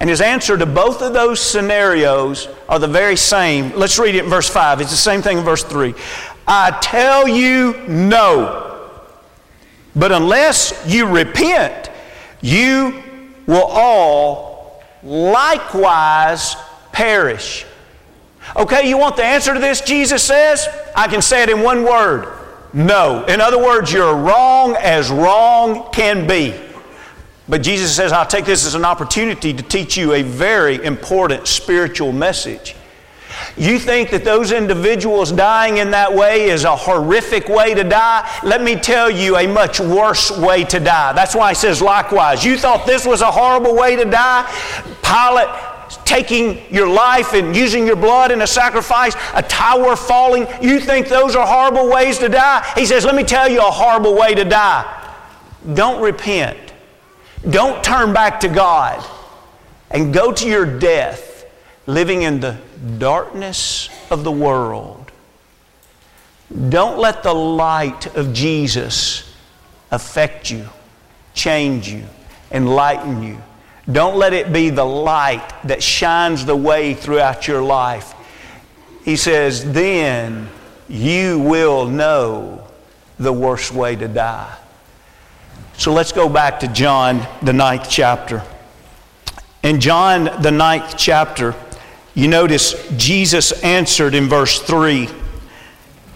And 0.00 0.10
his 0.10 0.20
answer 0.20 0.58
to 0.58 0.66
both 0.66 1.00
of 1.00 1.12
those 1.12 1.38
scenarios 1.38 2.48
are 2.68 2.80
the 2.80 2.88
very 2.88 3.16
same. 3.16 3.70
Let's 3.76 4.00
read 4.00 4.16
it 4.16 4.24
in 4.24 4.30
verse 4.30 4.48
5. 4.48 4.80
It's 4.80 4.90
the 4.90 4.96
same 4.96 5.22
thing 5.22 5.38
in 5.38 5.44
verse 5.44 5.62
3. 5.62 5.94
I 6.48 6.76
tell 6.82 7.28
you 7.28 7.86
no. 7.86 8.71
But 9.94 10.12
unless 10.12 10.84
you 10.86 11.06
repent, 11.06 11.90
you 12.40 13.02
will 13.46 13.64
all 13.64 14.82
likewise 15.02 16.56
perish. 16.92 17.66
Okay, 18.56 18.88
you 18.88 18.98
want 18.98 19.16
the 19.16 19.24
answer 19.24 19.54
to 19.54 19.60
this? 19.60 19.80
Jesus 19.80 20.22
says, 20.22 20.66
I 20.96 21.08
can 21.08 21.22
say 21.22 21.42
it 21.42 21.48
in 21.48 21.62
one 21.62 21.84
word 21.84 22.26
no. 22.72 23.24
In 23.26 23.40
other 23.40 23.58
words, 23.58 23.92
you're 23.92 24.14
wrong 24.14 24.76
as 24.76 25.10
wrong 25.10 25.90
can 25.92 26.26
be. 26.26 26.54
But 27.48 27.62
Jesus 27.62 27.94
says, 27.94 28.12
I'll 28.12 28.26
take 28.26 28.46
this 28.46 28.64
as 28.64 28.74
an 28.74 28.84
opportunity 28.84 29.52
to 29.52 29.62
teach 29.62 29.96
you 29.96 30.14
a 30.14 30.22
very 30.22 30.82
important 30.82 31.46
spiritual 31.46 32.12
message. 32.12 32.74
You 33.56 33.78
think 33.78 34.10
that 34.10 34.24
those 34.24 34.50
individuals 34.50 35.30
dying 35.30 35.76
in 35.76 35.90
that 35.90 36.14
way 36.14 36.48
is 36.48 36.64
a 36.64 36.74
horrific 36.74 37.48
way 37.48 37.74
to 37.74 37.84
die? 37.84 38.28
Let 38.42 38.62
me 38.62 38.76
tell 38.76 39.10
you 39.10 39.36
a 39.36 39.46
much 39.46 39.78
worse 39.78 40.30
way 40.30 40.64
to 40.64 40.80
die. 40.80 41.12
That's 41.12 41.34
why 41.34 41.50
he 41.50 41.54
says 41.54 41.82
likewise. 41.82 42.44
You 42.44 42.56
thought 42.56 42.86
this 42.86 43.06
was 43.06 43.20
a 43.20 43.30
horrible 43.30 43.74
way 43.76 43.96
to 43.96 44.04
die? 44.04 44.50
Pilate 45.02 45.48
taking 46.06 46.62
your 46.72 46.88
life 46.88 47.34
and 47.34 47.54
using 47.54 47.86
your 47.86 47.96
blood 47.96 48.30
in 48.30 48.40
a 48.40 48.46
sacrifice, 48.46 49.14
a 49.34 49.42
tower 49.42 49.96
falling. 49.96 50.46
You 50.62 50.80
think 50.80 51.08
those 51.08 51.36
are 51.36 51.46
horrible 51.46 51.90
ways 51.90 52.18
to 52.18 52.28
die? 52.30 52.66
He 52.74 52.86
says, 52.86 53.04
Let 53.04 53.14
me 53.14 53.24
tell 53.24 53.50
you 53.50 53.58
a 53.58 53.70
horrible 53.70 54.14
way 54.14 54.34
to 54.34 54.44
die. 54.44 54.98
Don't 55.74 56.02
repent. 56.02 56.58
Don't 57.50 57.84
turn 57.84 58.12
back 58.14 58.40
to 58.40 58.48
God 58.48 59.04
and 59.90 60.14
go 60.14 60.32
to 60.32 60.48
your 60.48 60.64
death 60.78 61.31
living 61.86 62.22
in 62.22 62.40
the 62.40 62.58
darkness 62.98 63.88
of 64.10 64.24
the 64.24 64.32
world. 64.32 65.10
Don't 66.68 66.98
let 66.98 67.22
the 67.22 67.34
light 67.34 68.14
of 68.14 68.32
Jesus 68.32 69.34
affect 69.90 70.50
you, 70.50 70.68
change 71.34 71.88
you, 71.88 72.04
enlighten 72.50 73.22
you. 73.22 73.38
Don't 73.90 74.16
let 74.16 74.32
it 74.32 74.52
be 74.52 74.70
the 74.70 74.84
light 74.84 75.52
that 75.64 75.82
shines 75.82 76.44
the 76.44 76.54
way 76.54 76.94
throughout 76.94 77.48
your 77.48 77.62
life. 77.62 78.14
He 79.04 79.16
says, 79.16 79.72
then 79.72 80.48
you 80.88 81.40
will 81.40 81.86
know 81.86 82.64
the 83.18 83.32
worst 83.32 83.72
way 83.72 83.96
to 83.96 84.06
die. 84.06 84.56
So 85.76 85.92
let's 85.92 86.12
go 86.12 86.28
back 86.28 86.60
to 86.60 86.68
John, 86.68 87.26
the 87.42 87.52
ninth 87.52 87.88
chapter. 87.88 88.44
In 89.62 89.80
John, 89.80 90.42
the 90.42 90.50
ninth 90.50 90.94
chapter, 90.96 91.54
you 92.14 92.28
notice 92.28 92.74
Jesus 92.96 93.52
answered 93.62 94.14
in 94.14 94.28
verse 94.28 94.60
3. 94.60 95.08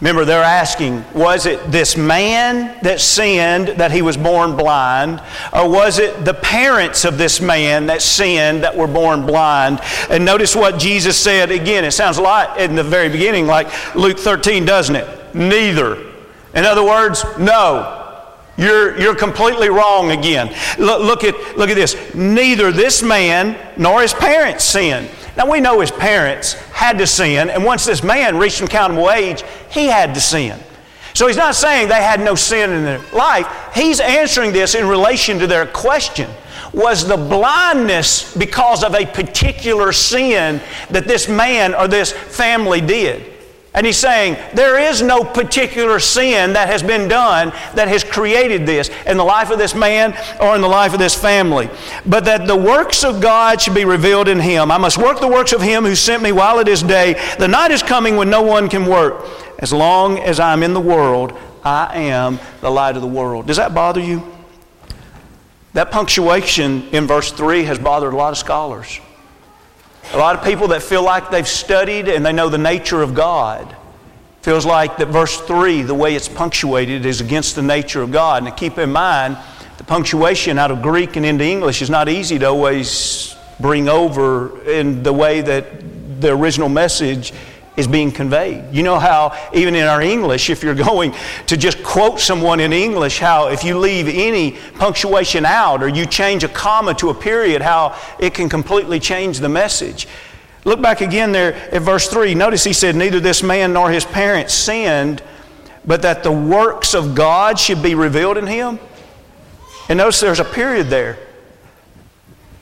Remember, 0.00 0.26
they're 0.26 0.42
asking, 0.42 1.04
was 1.14 1.46
it 1.46 1.72
this 1.72 1.96
man 1.96 2.78
that 2.82 3.00
sinned 3.00 3.68
that 3.68 3.92
he 3.92 4.02
was 4.02 4.18
born 4.18 4.54
blind? 4.54 5.22
Or 5.54 5.70
was 5.70 5.98
it 5.98 6.22
the 6.22 6.34
parents 6.34 7.06
of 7.06 7.16
this 7.16 7.40
man 7.40 7.86
that 7.86 8.02
sinned 8.02 8.62
that 8.62 8.76
were 8.76 8.86
born 8.86 9.24
blind? 9.24 9.80
And 10.10 10.22
notice 10.22 10.54
what 10.54 10.78
Jesus 10.78 11.18
said 11.18 11.50
again. 11.50 11.82
It 11.82 11.92
sounds 11.92 12.18
a 12.18 12.22
lot 12.22 12.60
in 12.60 12.74
the 12.74 12.84
very 12.84 13.08
beginning 13.08 13.46
like 13.46 13.94
Luke 13.94 14.18
13, 14.18 14.66
doesn't 14.66 14.96
it? 14.96 15.34
Neither. 15.34 15.96
In 16.54 16.64
other 16.66 16.84
words, 16.84 17.24
no. 17.38 18.02
You're, 18.58 18.98
you're 18.98 19.14
completely 19.14 19.70
wrong 19.70 20.10
again. 20.10 20.54
Look, 20.78 21.00
look, 21.00 21.24
at, 21.24 21.56
look 21.56 21.70
at 21.70 21.74
this. 21.74 22.14
Neither 22.14 22.70
this 22.70 23.02
man 23.02 23.56
nor 23.78 24.02
his 24.02 24.12
parents 24.12 24.64
sinned. 24.64 25.10
Now 25.36 25.50
we 25.50 25.60
know 25.60 25.80
his 25.80 25.90
parents 25.90 26.54
had 26.72 26.98
to 26.98 27.06
sin, 27.06 27.50
and 27.50 27.64
once 27.64 27.84
this 27.84 28.02
man 28.02 28.38
reached 28.38 28.60
an 28.60 28.66
accountable 28.66 29.10
age, 29.10 29.44
he 29.70 29.86
had 29.86 30.14
to 30.14 30.20
sin. 30.20 30.58
So 31.12 31.26
he's 31.26 31.36
not 31.36 31.54
saying 31.54 31.88
they 31.88 32.02
had 32.02 32.20
no 32.20 32.34
sin 32.34 32.70
in 32.70 32.84
their 32.84 33.00
life. 33.12 33.46
He's 33.74 34.00
answering 34.00 34.52
this 34.52 34.74
in 34.74 34.86
relation 34.86 35.38
to 35.38 35.46
their 35.46 35.66
question. 35.66 36.30
Was 36.72 37.06
the 37.06 37.16
blindness 37.16 38.34
because 38.36 38.84
of 38.84 38.94
a 38.94 39.06
particular 39.06 39.92
sin 39.92 40.60
that 40.90 41.06
this 41.06 41.28
man 41.28 41.74
or 41.74 41.88
this 41.88 42.12
family 42.12 42.80
did? 42.82 43.35
And 43.76 43.84
he's 43.84 43.98
saying 43.98 44.38
there 44.54 44.78
is 44.78 45.02
no 45.02 45.22
particular 45.22 46.00
sin 46.00 46.54
that 46.54 46.68
has 46.68 46.82
been 46.82 47.08
done 47.08 47.50
that 47.74 47.88
has 47.88 48.02
created 48.02 48.64
this 48.64 48.90
in 49.04 49.18
the 49.18 49.24
life 49.24 49.50
of 49.50 49.58
this 49.58 49.74
man 49.74 50.16
or 50.40 50.54
in 50.54 50.62
the 50.62 50.68
life 50.68 50.94
of 50.94 50.98
this 50.98 51.14
family. 51.14 51.68
But 52.06 52.24
that 52.24 52.46
the 52.46 52.56
works 52.56 53.04
of 53.04 53.20
God 53.20 53.60
should 53.60 53.74
be 53.74 53.84
revealed 53.84 54.28
in 54.28 54.40
him. 54.40 54.70
I 54.70 54.78
must 54.78 54.96
work 54.96 55.20
the 55.20 55.28
works 55.28 55.52
of 55.52 55.60
him 55.60 55.84
who 55.84 55.94
sent 55.94 56.22
me 56.22 56.32
while 56.32 56.58
it 56.58 56.68
is 56.68 56.82
day. 56.82 57.20
The 57.38 57.48
night 57.48 57.70
is 57.70 57.82
coming 57.82 58.16
when 58.16 58.30
no 58.30 58.40
one 58.40 58.70
can 58.70 58.86
work. 58.86 59.26
As 59.58 59.74
long 59.74 60.18
as 60.20 60.40
I'm 60.40 60.62
in 60.62 60.72
the 60.72 60.80
world, 60.80 61.38
I 61.62 61.98
am 61.98 62.40
the 62.62 62.70
light 62.70 62.96
of 62.96 63.02
the 63.02 63.08
world. 63.08 63.46
Does 63.46 63.58
that 63.58 63.74
bother 63.74 64.00
you? 64.00 64.22
That 65.74 65.90
punctuation 65.90 66.88
in 66.92 67.06
verse 67.06 67.30
3 67.30 67.64
has 67.64 67.78
bothered 67.78 68.14
a 68.14 68.16
lot 68.16 68.32
of 68.32 68.38
scholars. 68.38 69.00
A 70.12 70.18
lot 70.18 70.36
of 70.36 70.44
people 70.44 70.68
that 70.68 70.82
feel 70.82 71.02
like 71.02 71.30
they've 71.30 71.46
studied 71.46 72.08
and 72.08 72.24
they 72.24 72.32
know 72.32 72.48
the 72.48 72.58
nature 72.58 73.02
of 73.02 73.14
God 73.14 73.74
feels 74.40 74.64
like 74.64 74.96
that 74.98 75.08
verse 75.08 75.40
3, 75.40 75.82
the 75.82 75.94
way 75.94 76.14
it's 76.14 76.28
punctuated, 76.28 77.04
is 77.04 77.20
against 77.20 77.56
the 77.56 77.62
nature 77.62 78.00
of 78.00 78.12
God. 78.12 78.46
And 78.46 78.56
keep 78.56 78.78
in 78.78 78.92
mind, 78.92 79.36
the 79.76 79.84
punctuation 79.84 80.56
out 80.58 80.70
of 80.70 80.80
Greek 80.80 81.16
and 81.16 81.26
into 81.26 81.44
English 81.44 81.82
is 81.82 81.90
not 81.90 82.08
easy 82.08 82.38
to 82.38 82.46
always 82.46 83.36
bring 83.58 83.88
over 83.88 84.62
in 84.70 85.02
the 85.02 85.12
way 85.12 85.40
that 85.40 86.20
the 86.20 86.32
original 86.32 86.68
message 86.68 87.32
is 87.76 87.86
being 87.86 88.10
conveyed. 88.10 88.64
You 88.72 88.82
know 88.82 88.98
how, 88.98 89.36
even 89.52 89.74
in 89.74 89.86
our 89.86 90.00
English, 90.00 90.50
if 90.50 90.62
you're 90.62 90.74
going 90.74 91.14
to 91.46 91.56
just 91.56 91.82
quote 91.82 92.20
someone 92.20 92.60
in 92.60 92.72
English, 92.72 93.18
how 93.18 93.48
if 93.48 93.64
you 93.64 93.78
leave 93.78 94.08
any 94.08 94.52
punctuation 94.78 95.44
out 95.44 95.82
or 95.82 95.88
you 95.88 96.06
change 96.06 96.42
a 96.44 96.48
comma 96.48 96.94
to 96.94 97.10
a 97.10 97.14
period, 97.14 97.62
how 97.62 97.98
it 98.18 98.34
can 98.34 98.48
completely 98.48 98.98
change 98.98 99.40
the 99.40 99.48
message. 99.48 100.08
Look 100.64 100.82
back 100.82 101.00
again 101.00 101.32
there 101.32 101.54
at 101.54 101.82
verse 101.82 102.08
3. 102.08 102.34
Notice 102.34 102.64
he 102.64 102.72
said, 102.72 102.96
Neither 102.96 103.20
this 103.20 103.42
man 103.42 103.72
nor 103.72 103.90
his 103.90 104.04
parents 104.04 104.52
sinned, 104.52 105.22
but 105.86 106.02
that 106.02 106.22
the 106.22 106.32
works 106.32 106.94
of 106.94 107.14
God 107.14 107.58
should 107.58 107.82
be 107.82 107.94
revealed 107.94 108.36
in 108.36 108.46
him. 108.46 108.80
And 109.88 109.98
notice 109.98 110.18
there's 110.18 110.40
a 110.40 110.44
period 110.44 110.88
there. 110.88 111.18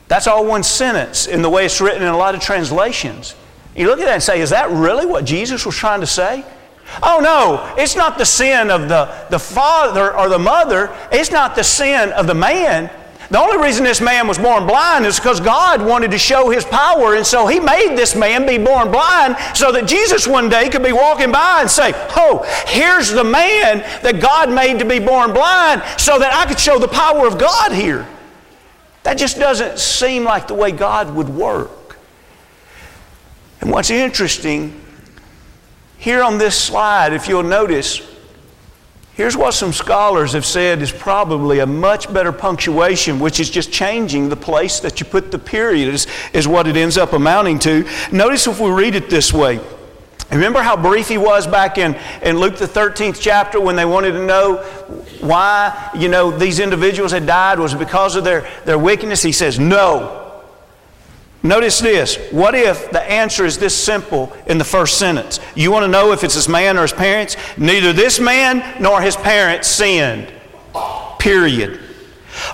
That's 0.07 0.27
all 0.27 0.45
one 0.45 0.61
sentence 0.61 1.25
in 1.25 1.41
the 1.41 1.49
way 1.49 1.65
it's 1.65 1.81
written 1.81 2.03
in 2.03 2.07
a 2.07 2.17
lot 2.17 2.35
of 2.35 2.41
translations. 2.41 3.33
You 3.75 3.87
look 3.87 3.99
at 3.99 4.05
that 4.05 4.13
and 4.13 4.23
say, 4.23 4.39
is 4.39 4.51
that 4.51 4.71
really 4.71 5.05
what 5.05 5.25
Jesus 5.25 5.65
was 5.65 5.75
trying 5.75 5.99
to 5.99 6.07
say? 6.07 6.45
Oh 7.03 7.19
no, 7.19 7.73
it's 7.81 7.95
not 7.95 8.17
the 8.17 8.25
sin 8.25 8.69
of 8.69 8.87
the, 8.87 9.25
the 9.29 9.39
father 9.39 10.15
or 10.15 10.29
the 10.29 10.39
mother. 10.39 10.95
It's 11.11 11.31
not 11.31 11.55
the 11.55 11.63
sin 11.63 12.11
of 12.13 12.27
the 12.27 12.35
man. 12.35 12.89
The 13.31 13.39
only 13.39 13.57
reason 13.57 13.83
this 13.83 14.01
man 14.01 14.27
was 14.27 14.37
born 14.37 14.67
blind 14.67 15.05
is 15.05 15.19
because 15.19 15.39
God 15.39 15.83
wanted 15.83 16.11
to 16.11 16.17
show 16.17 16.51
his 16.51 16.63
power, 16.63 17.15
and 17.15 17.25
so 17.25 17.47
he 17.47 17.59
made 17.59 17.95
this 17.95 18.15
man 18.15 18.45
be 18.45 18.63
born 18.63 18.91
blind 18.91 19.35
so 19.55 19.71
that 19.71 19.87
Jesus 19.87 20.27
one 20.27 20.47
day 20.47 20.69
could 20.69 20.83
be 20.83 20.91
walking 20.91 21.31
by 21.31 21.61
and 21.61 21.69
say, 21.69 21.91
Oh, 22.15 22.45
here's 22.67 23.09
the 23.09 23.23
man 23.23 23.79
that 24.03 24.21
God 24.21 24.51
made 24.51 24.77
to 24.79 24.85
be 24.85 24.99
born 24.99 25.33
blind 25.33 25.81
so 25.99 26.19
that 26.19 26.33
I 26.33 26.47
could 26.47 26.59
show 26.59 26.77
the 26.77 26.87
power 26.87 27.27
of 27.27 27.39
God 27.39 27.71
here. 27.71 28.07
That 29.03 29.17
just 29.17 29.37
doesn't 29.37 29.79
seem 29.79 30.23
like 30.23 30.47
the 30.47 30.53
way 30.53 30.71
God 30.71 31.13
would 31.15 31.29
work. 31.29 31.84
And 33.65 33.73
what's 33.73 33.89
interesting, 33.89 34.79
here 35.97 36.21
on 36.21 36.37
this 36.37 36.55
slide, 36.55 37.13
if 37.13 37.27
you'll 37.27 37.41
notice, 37.41 37.99
here's 39.13 39.35
what 39.35 39.55
some 39.55 39.73
scholars 39.73 40.33
have 40.33 40.45
said 40.45 40.83
is 40.83 40.91
probably 40.91 41.57
a 41.57 41.65
much 41.65 42.13
better 42.13 42.31
punctuation, 42.31 43.19
which 43.19 43.39
is 43.39 43.49
just 43.49 43.71
changing 43.71 44.29
the 44.29 44.35
place 44.35 44.81
that 44.81 44.99
you 44.99 45.07
put 45.07 45.31
the 45.31 45.39
period, 45.39 45.91
is, 45.91 46.05
is 46.31 46.47
what 46.47 46.67
it 46.67 46.77
ends 46.77 46.95
up 46.95 47.13
amounting 47.13 47.57
to. 47.57 47.89
Notice 48.11 48.45
if 48.45 48.59
we 48.59 48.69
read 48.69 48.93
it 48.93 49.09
this 49.09 49.33
way. 49.33 49.59
Remember 50.29 50.61
how 50.61 50.77
brief 50.77 51.07
he 51.07 51.17
was 51.17 51.47
back 51.47 51.79
in, 51.79 51.95
in 52.21 52.37
Luke 52.37 52.57
the 52.57 52.67
13th 52.67 53.19
chapter 53.19 53.59
when 53.59 53.75
they 53.75 53.85
wanted 53.85 54.11
to 54.11 54.23
know 54.23 54.57
why, 55.21 55.89
you 55.97 56.07
know, 56.07 56.29
these 56.29 56.59
individuals 56.59 57.11
had 57.11 57.25
died 57.25 57.57
was 57.57 57.73
because 57.73 58.15
of 58.15 58.23
their, 58.23 58.47
their 58.65 58.77
wickedness? 58.77 59.23
He 59.23 59.31
says, 59.31 59.57
no. 59.57 60.24
Notice 61.45 61.79
this. 61.79 62.17
What 62.31 62.55
if 62.55 62.89
the 62.89 63.03
answer 63.03 63.45
is 63.45 63.59
this 63.59 63.77
simple 63.77 64.35
in 64.47 64.57
the 64.57 64.63
first 64.63 64.97
sentence? 64.97 65.39
You 65.53 65.71
want 65.71 65.83
to 65.83 65.87
know 65.87 66.11
if 66.11 66.23
it's 66.23 66.33
his 66.33 66.49
man 66.49 66.75
or 66.75 66.81
his 66.81 66.91
parents? 66.91 67.37
Neither 67.55 67.93
this 67.93 68.19
man 68.19 68.81
nor 68.81 68.99
his 68.99 69.15
parents 69.15 69.67
sinned. 69.67 70.33
Period. 71.19 71.84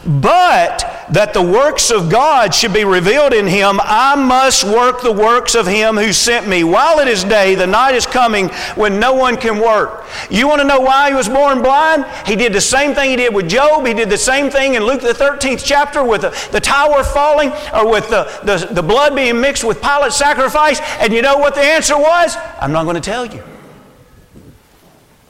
But 0.05 1.07
that 1.11 1.33
the 1.33 1.41
works 1.41 1.91
of 1.91 2.09
God 2.09 2.53
should 2.53 2.73
be 2.73 2.85
revealed 2.85 3.33
in 3.33 3.47
him, 3.47 3.79
I 3.83 4.15
must 4.15 4.63
work 4.63 5.01
the 5.01 5.11
works 5.11 5.55
of 5.55 5.67
him 5.67 5.97
who 5.97 6.13
sent 6.13 6.47
me. 6.47 6.63
While 6.63 6.99
it 6.99 7.07
is 7.07 7.23
day, 7.23 7.55
the 7.55 7.67
night 7.67 7.95
is 7.95 8.05
coming 8.05 8.49
when 8.75 8.99
no 8.99 9.13
one 9.13 9.37
can 9.37 9.59
work. 9.59 10.05
You 10.29 10.47
want 10.47 10.61
to 10.61 10.67
know 10.67 10.79
why 10.79 11.09
he 11.09 11.15
was 11.15 11.27
born 11.27 11.61
blind? 11.61 12.05
He 12.25 12.35
did 12.35 12.53
the 12.53 12.61
same 12.61 12.93
thing 12.93 13.09
he 13.09 13.15
did 13.15 13.33
with 13.33 13.49
Job. 13.49 13.85
He 13.85 13.93
did 13.93 14.09
the 14.09 14.17
same 14.17 14.49
thing 14.49 14.75
in 14.75 14.83
Luke 14.83 15.01
the 15.01 15.13
13th 15.13 15.63
chapter 15.65 16.03
with 16.03 16.21
the, 16.21 16.49
the 16.51 16.59
tower 16.59 17.03
falling 17.03 17.51
or 17.73 17.89
with 17.89 18.09
the, 18.09 18.23
the, 18.43 18.73
the 18.73 18.83
blood 18.83 19.15
being 19.15 19.39
mixed 19.39 19.63
with 19.63 19.81
Pilate's 19.81 20.15
sacrifice. 20.15 20.79
And 20.99 21.13
you 21.13 21.21
know 21.21 21.37
what 21.37 21.55
the 21.55 21.61
answer 21.61 21.97
was? 21.97 22.35
I'm 22.59 22.71
not 22.71 22.83
going 22.83 22.95
to 22.95 23.01
tell 23.01 23.25
you. 23.25 23.43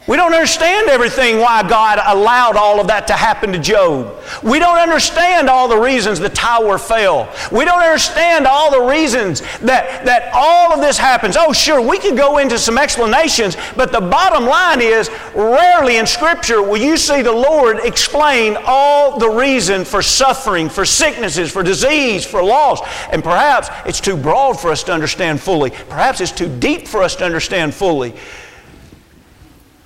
We 0.08 0.18
don't 0.18 0.34
understand 0.34 0.90
everything 0.90 1.38
why 1.38 1.62
God 1.62 2.00
allowed 2.04 2.56
all 2.56 2.80
of 2.80 2.88
that 2.88 3.06
to 3.08 3.14
happen 3.14 3.52
to 3.52 3.60
Job. 3.60 4.20
We 4.42 4.58
don't 4.58 4.80
understand 4.80 5.48
all 5.48 5.68
the 5.68 5.78
reasons 5.78 6.20
the 6.20 6.30
tower 6.30 6.80
fell. 6.80 7.32
We 7.52 7.66
don't 7.66 7.84
understand 7.84 8.48
all 8.48 8.72
the 8.72 8.82
reasons 8.82 9.42
that, 9.60 10.04
that 10.06 10.32
all 10.34 10.74
of 10.74 10.82
this 10.82 10.98
happens. 10.98 11.38
Oh, 11.38 11.54
sure, 11.54 11.80
we 11.88 12.00
could 12.00 12.18
go 12.18 12.40
into 12.40 12.58
some 12.58 12.80
explanations, 12.80 13.56
but 13.76 13.92
the 13.92 14.02
bottom 14.02 14.46
line 14.46 14.82
is 14.82 15.12
rarely 15.36 15.98
in 15.98 16.08
Scripture 16.08 16.64
will 16.64 16.82
you 16.82 16.98
see 16.98 17.22
the 17.22 17.32
Lord 17.32 17.78
explain 17.84 18.58
all 18.66 19.20
the 19.20 19.30
reason 19.30 19.86
for 19.86 20.02
suffering, 20.02 20.68
for 20.68 20.84
sicknesses, 20.84 21.52
for 21.52 21.62
disease, 21.62 22.26
for 22.26 22.44
loss. 22.44 22.82
And 23.12 23.24
perhaps 23.24 23.70
it's 23.86 24.02
too 24.02 24.18
broad 24.18 24.60
for 24.60 24.72
us 24.72 24.82
to 24.86 24.94
understand 24.94 25.40
fully. 25.40 25.70
Perhaps 25.70 26.22
it's 26.22 26.32
too 26.32 26.50
deep 26.58 26.88
for 26.88 27.04
us 27.04 27.16
to 27.18 27.24
understand 27.24 27.76
fully. 27.76 28.16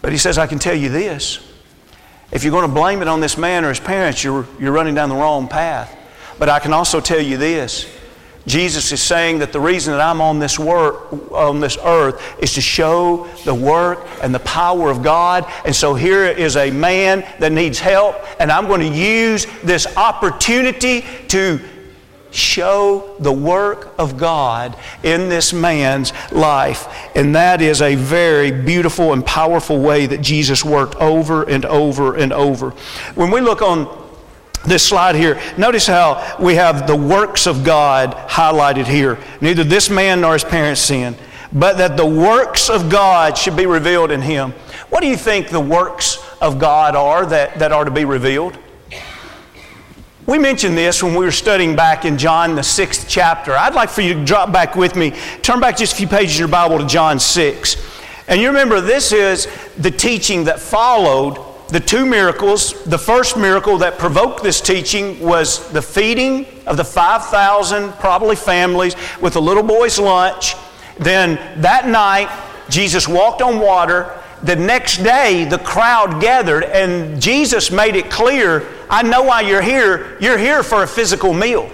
But 0.06 0.12
he 0.12 0.20
says, 0.20 0.38
I 0.38 0.46
can 0.46 0.60
tell 0.60 0.76
you 0.76 0.90
this. 0.90 1.40
If 2.32 2.44
you're 2.44 2.52
going 2.52 2.70
to 2.70 2.72
blame 2.72 3.02
it 3.02 3.08
on 3.08 3.22
this 3.22 3.40
man 3.40 3.66
or 3.66 3.70
his 3.70 3.80
parents, 3.80 4.24
you're, 4.24 4.46
you're 4.60 4.72
running 4.72 4.94
down 4.94 5.10
the 5.10 5.16
wrong 5.16 5.48
path. 5.48 5.98
But 6.38 6.48
I 6.48 6.60
can 6.60 6.74
also 6.74 7.02
tell 7.02 7.20
you 7.20 7.38
this. 7.38 7.92
Jesus 8.46 8.92
is 8.92 9.02
saying 9.02 9.40
that 9.40 9.52
the 9.52 9.60
reason 9.60 9.94
that 9.94 10.02
I'm 10.02 10.22
on 10.22 10.38
this 10.38 10.60
work 10.60 11.32
on 11.32 11.60
this 11.60 11.80
earth 11.84 12.22
is 12.40 12.54
to 12.54 12.62
show 12.62 13.26
the 13.46 13.56
work 13.56 14.08
and 14.22 14.32
the 14.32 14.42
power 14.42 14.92
of 14.92 15.02
God. 15.02 15.52
And 15.66 15.76
so 15.76 15.96
here 15.96 16.26
is 16.26 16.56
a 16.56 16.70
man 16.70 17.26
that 17.40 17.52
needs 17.52 17.80
help, 17.80 18.16
and 18.40 18.52
I'm 18.52 18.68
going 18.68 18.82
to 18.82 18.96
use 18.96 19.48
this 19.64 19.88
opportunity 19.98 21.04
to 21.30 21.60
show 22.36 23.16
the 23.20 23.32
work 23.32 23.94
of 23.98 24.18
God 24.18 24.78
in 25.04 25.30
this 25.30 25.54
man's 25.54 26.14
life. 26.32 26.88
And 27.16 27.36
that 27.36 27.62
is 27.62 27.82
a 27.82 27.96
very 27.96 28.52
beautiful 28.52 29.14
and 29.14 29.26
powerful 29.26 29.80
way 29.80 30.06
that 30.06 30.22
Jesus 30.22 30.64
worked 30.64 30.96
over 30.96 31.44
and 31.44 31.66
over 31.66 32.16
and 32.16 32.34
over. 32.34 32.72
When 33.16 33.32
we 33.32 33.42
look 33.42 33.62
on 33.62 34.04
this 34.66 34.88
slide 34.88 35.16
here, 35.16 35.40
notice 35.58 35.88
how 35.88 36.38
we 36.40 36.56
have 36.56 36.88
the 36.88 36.96
works 36.96 37.48
of 37.48 37.64
God 37.64 38.16
highlighted 38.28 38.86
here. 38.86 39.20
Neither 39.42 39.64
this 39.64 39.90
man 39.90 40.22
nor 40.22 40.34
his 40.34 40.44
parents 40.44 40.82
sinned, 40.82 41.18
but 41.54 41.78
that 41.78 41.98
the 41.98 42.06
works 42.06 42.70
of 42.70 42.90
God 42.90 43.38
should 43.38 43.56
be 43.56 43.66
revealed 43.66 44.12
in 44.12 44.22
him. 44.22 44.52
What 44.90 45.02
do 45.02 45.08
you 45.08 45.18
think 45.18 45.50
the 45.50 45.60
works 45.60 46.18
of 46.42 46.60
God 46.60 46.96
are 46.96 47.26
that, 47.28 47.60
that 47.60 47.72
are 47.72 47.86
to 47.86 47.92
be 47.92 48.06
revealed? 48.06 48.58
We 50.28 50.40
mentioned 50.40 50.76
this 50.76 51.04
when 51.04 51.14
we 51.14 51.24
were 51.24 51.32
studying 51.32 51.76
back 51.76 52.04
in 52.04 52.18
John, 52.18 52.56
the 52.56 52.64
sixth 52.64 53.06
chapter. 53.08 53.52
I'd 53.52 53.76
like 53.76 53.90
for 53.90 54.02
you 54.02 54.16
to 54.16 54.26
drop 54.26 54.52
back 54.52 54.76
with 54.76 54.96
me. 54.96 55.12
Turn 55.44 55.60
back 55.60 55.78
just 55.78 55.94
a 55.94 55.96
few 55.98 56.08
pages 56.08 56.38
in 56.38 56.40
your 56.40 56.48
Bible 56.48 56.80
to 56.80 56.86
John 56.88 57.20
6. 57.20 57.76
And 58.28 58.42
you 58.42 58.48
remember, 58.48 58.82
this 58.82 59.12
is 59.12 59.48
the 59.78 59.92
teaching 59.92 60.46
that 60.46 60.60
followed 60.60 61.38
the 61.68 61.80
two 61.80 62.08
miracles. 62.08 62.84
The 62.86 62.98
first 62.98 63.38
miracle 63.38 63.78
that 63.78 64.00
provoked 64.00 64.42
this 64.42 64.62
teaching 64.62 65.20
was 65.20 65.72
the 65.72 65.82
feeding 65.82 66.48
of 66.66 66.78
the 66.78 66.84
5,000, 66.84 67.94
probably 67.94 68.36
families, 68.36 68.96
with 69.22 69.36
a 69.36 69.40
little 69.40 69.62
boy's 69.62 70.00
lunch. 70.00 70.56
Then 70.98 71.36
that 71.62 71.88
night, 71.88 72.32
Jesus 72.72 73.08
walked 73.08 73.44
on 73.44 73.60
water 73.60 74.20
the 74.46 74.56
next 74.56 74.98
day, 74.98 75.46
the 75.46 75.58
crowd 75.58 76.22
gathered, 76.22 76.64
and 76.64 77.22
Jesus 77.22 77.72
made 77.72 77.96
it 77.96 78.10
clear 78.10 78.68
I 78.90 79.02
know 79.02 79.24
why 79.24 79.42
you're 79.42 79.62
here. 79.62 80.18
You're 80.20 80.38
here 80.38 80.62
for 80.62 80.84
a 80.84 80.88
physical 80.88 81.34
meal. 81.34 81.70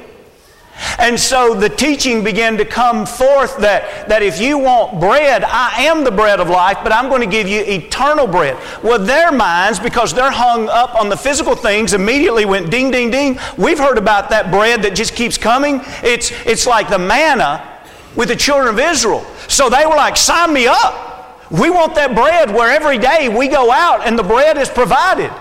And 0.97 1.19
so 1.19 1.53
the 1.53 1.69
teaching 1.69 2.23
began 2.23 2.57
to 2.57 2.65
come 2.65 3.05
forth 3.05 3.57
that, 3.57 4.07
that 4.07 4.23
if 4.23 4.39
you 4.39 4.57
want 4.57 4.99
bread, 4.99 5.43
I 5.43 5.83
am 5.83 6.03
the 6.03 6.11
bread 6.11 6.39
of 6.39 6.49
life, 6.49 6.77
but 6.83 6.91
I'm 6.91 7.09
going 7.09 7.21
to 7.21 7.27
give 7.27 7.47
you 7.47 7.61
eternal 7.61 8.25
bread. 8.25 8.57
Well, 8.83 8.97
their 8.97 9.31
minds, 9.31 9.79
because 9.79 10.13
they're 10.13 10.31
hung 10.31 10.69
up 10.69 10.95
on 10.95 11.09
the 11.09 11.17
physical 11.17 11.55
things, 11.55 11.93
immediately 11.93 12.45
went 12.45 12.71
ding, 12.71 12.89
ding, 12.91 13.11
ding. 13.11 13.37
We've 13.57 13.77
heard 13.77 13.97
about 13.97 14.29
that 14.29 14.49
bread 14.49 14.81
that 14.83 14.95
just 14.95 15.15
keeps 15.15 15.37
coming. 15.37 15.81
It's, 16.03 16.31
it's 16.45 16.65
like 16.65 16.89
the 16.89 16.99
manna 16.99 17.67
with 18.15 18.29
the 18.29 18.35
children 18.35 18.67
of 18.69 18.79
Israel. 18.79 19.25
So 19.47 19.69
they 19.69 19.85
were 19.85 19.95
like, 19.95 20.17
sign 20.17 20.53
me 20.53 20.67
up. 20.67 21.10
We 21.51 21.69
want 21.69 21.95
that 21.95 22.15
bread 22.15 22.49
where 22.49 22.71
every 22.71 22.97
day 22.97 23.27
we 23.27 23.49
go 23.49 23.71
out 23.71 24.07
and 24.07 24.17
the 24.17 24.23
bread 24.23 24.57
is 24.57 24.69
provided. 24.69 25.31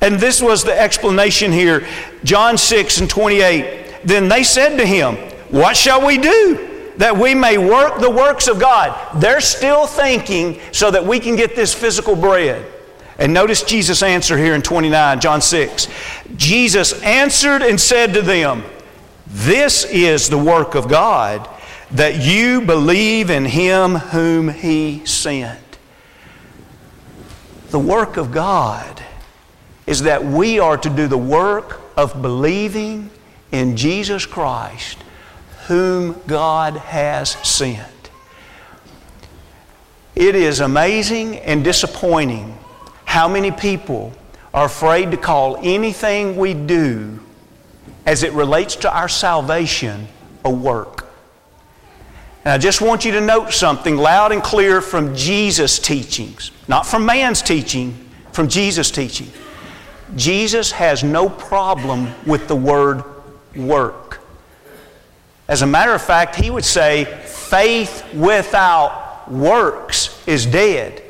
And 0.00 0.16
this 0.16 0.42
was 0.42 0.64
the 0.64 0.78
explanation 0.78 1.52
here 1.52 1.86
John 2.24 2.58
6 2.58 3.00
and 3.00 3.08
28. 3.08 4.04
Then 4.04 4.28
they 4.28 4.42
said 4.42 4.76
to 4.78 4.84
him, 4.84 5.14
What 5.50 5.76
shall 5.76 6.04
we 6.04 6.18
do? 6.18 6.68
That 6.96 7.16
we 7.16 7.36
may 7.36 7.56
work 7.56 8.00
the 8.00 8.10
works 8.10 8.48
of 8.48 8.58
God. 8.58 9.20
They're 9.20 9.40
still 9.40 9.86
thinking 9.86 10.60
so 10.72 10.90
that 10.90 11.06
we 11.06 11.20
can 11.20 11.36
get 11.36 11.54
this 11.54 11.72
physical 11.72 12.16
bread. 12.16 12.66
And 13.18 13.32
notice 13.32 13.62
Jesus' 13.62 14.02
answer 14.02 14.36
here 14.36 14.54
in 14.54 14.62
29, 14.62 15.20
John 15.20 15.40
6. 15.40 15.86
Jesus 16.34 17.00
answered 17.02 17.62
and 17.62 17.80
said 17.80 18.12
to 18.14 18.22
them, 18.22 18.64
This 19.28 19.84
is 19.84 20.28
the 20.28 20.38
work 20.38 20.74
of 20.74 20.88
God 20.88 21.48
that 21.92 22.22
you 22.22 22.62
believe 22.62 23.30
in 23.30 23.44
him 23.44 23.96
whom 23.96 24.48
he 24.48 25.04
sent. 25.04 25.60
The 27.70 27.78
work 27.78 28.16
of 28.16 28.32
God 28.32 29.02
is 29.86 30.02
that 30.02 30.24
we 30.24 30.58
are 30.58 30.76
to 30.78 30.90
do 30.90 31.06
the 31.06 31.18
work 31.18 31.80
of 31.96 32.22
believing 32.22 33.10
in 33.50 33.76
Jesus 33.76 34.24
Christ, 34.24 34.98
whom 35.66 36.20
God 36.26 36.76
has 36.76 37.30
sent. 37.46 37.88
It 40.14 40.34
is 40.34 40.60
amazing 40.60 41.38
and 41.38 41.64
disappointing 41.64 42.58
how 43.04 43.28
many 43.28 43.50
people 43.50 44.12
are 44.54 44.66
afraid 44.66 45.10
to 45.10 45.16
call 45.16 45.58
anything 45.62 46.36
we 46.36 46.54
do 46.54 47.20
as 48.06 48.22
it 48.22 48.32
relates 48.32 48.76
to 48.76 48.94
our 48.94 49.08
salvation 49.08 50.08
a 50.44 50.50
work. 50.50 51.01
And 52.44 52.52
I 52.52 52.58
just 52.58 52.80
want 52.80 53.04
you 53.04 53.12
to 53.12 53.20
note 53.20 53.52
something 53.52 53.96
loud 53.96 54.32
and 54.32 54.42
clear 54.42 54.80
from 54.80 55.14
Jesus' 55.14 55.78
teachings, 55.78 56.50
not 56.66 56.86
from 56.86 57.06
man's 57.06 57.40
teaching, 57.40 58.08
from 58.32 58.48
Jesus' 58.48 58.90
teaching. 58.90 59.28
Jesus 60.16 60.72
has 60.72 61.04
no 61.04 61.28
problem 61.28 62.12
with 62.26 62.48
the 62.48 62.56
word 62.56 63.04
work. 63.54 64.20
As 65.46 65.62
a 65.62 65.66
matter 65.66 65.92
of 65.92 66.02
fact, 66.02 66.34
he 66.34 66.50
would 66.50 66.64
say, 66.64 67.04
faith 67.26 68.04
without 68.12 69.30
works 69.30 70.20
is 70.26 70.44
dead. 70.44 71.02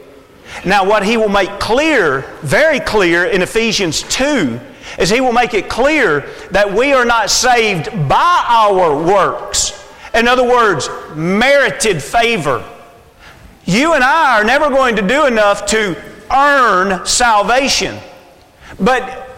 Now, 0.67 0.85
what 0.85 1.03
he 1.03 1.17
will 1.17 1.31
make 1.31 1.49
clear, 1.59 2.21
very 2.43 2.79
clear 2.79 3.25
in 3.25 3.41
Ephesians 3.41 4.03
2, 4.03 4.61
is 4.99 5.09
he 5.09 5.23
will 5.23 5.33
make 5.33 5.55
it 5.55 5.71
clear 5.71 6.29
that 6.51 6.71
we 6.71 6.93
are 6.93 7.07
not 7.07 7.31
saved 7.31 7.87
by 8.07 8.45
our 8.47 9.03
works 9.03 9.82
in 10.15 10.29
other 10.29 10.45
words, 10.45 10.89
merited 11.15 12.03
favor. 12.03 12.65
You 13.65 13.95
and 13.95 14.03
I 14.03 14.41
are 14.41 14.45
never 14.45 14.69
going 14.69 14.97
to 14.97 15.03
do 15.03 15.27
enough 15.27 15.67
to 15.67 15.97
earn 16.31 17.05
salvation. 17.07 17.99
But 18.79 19.29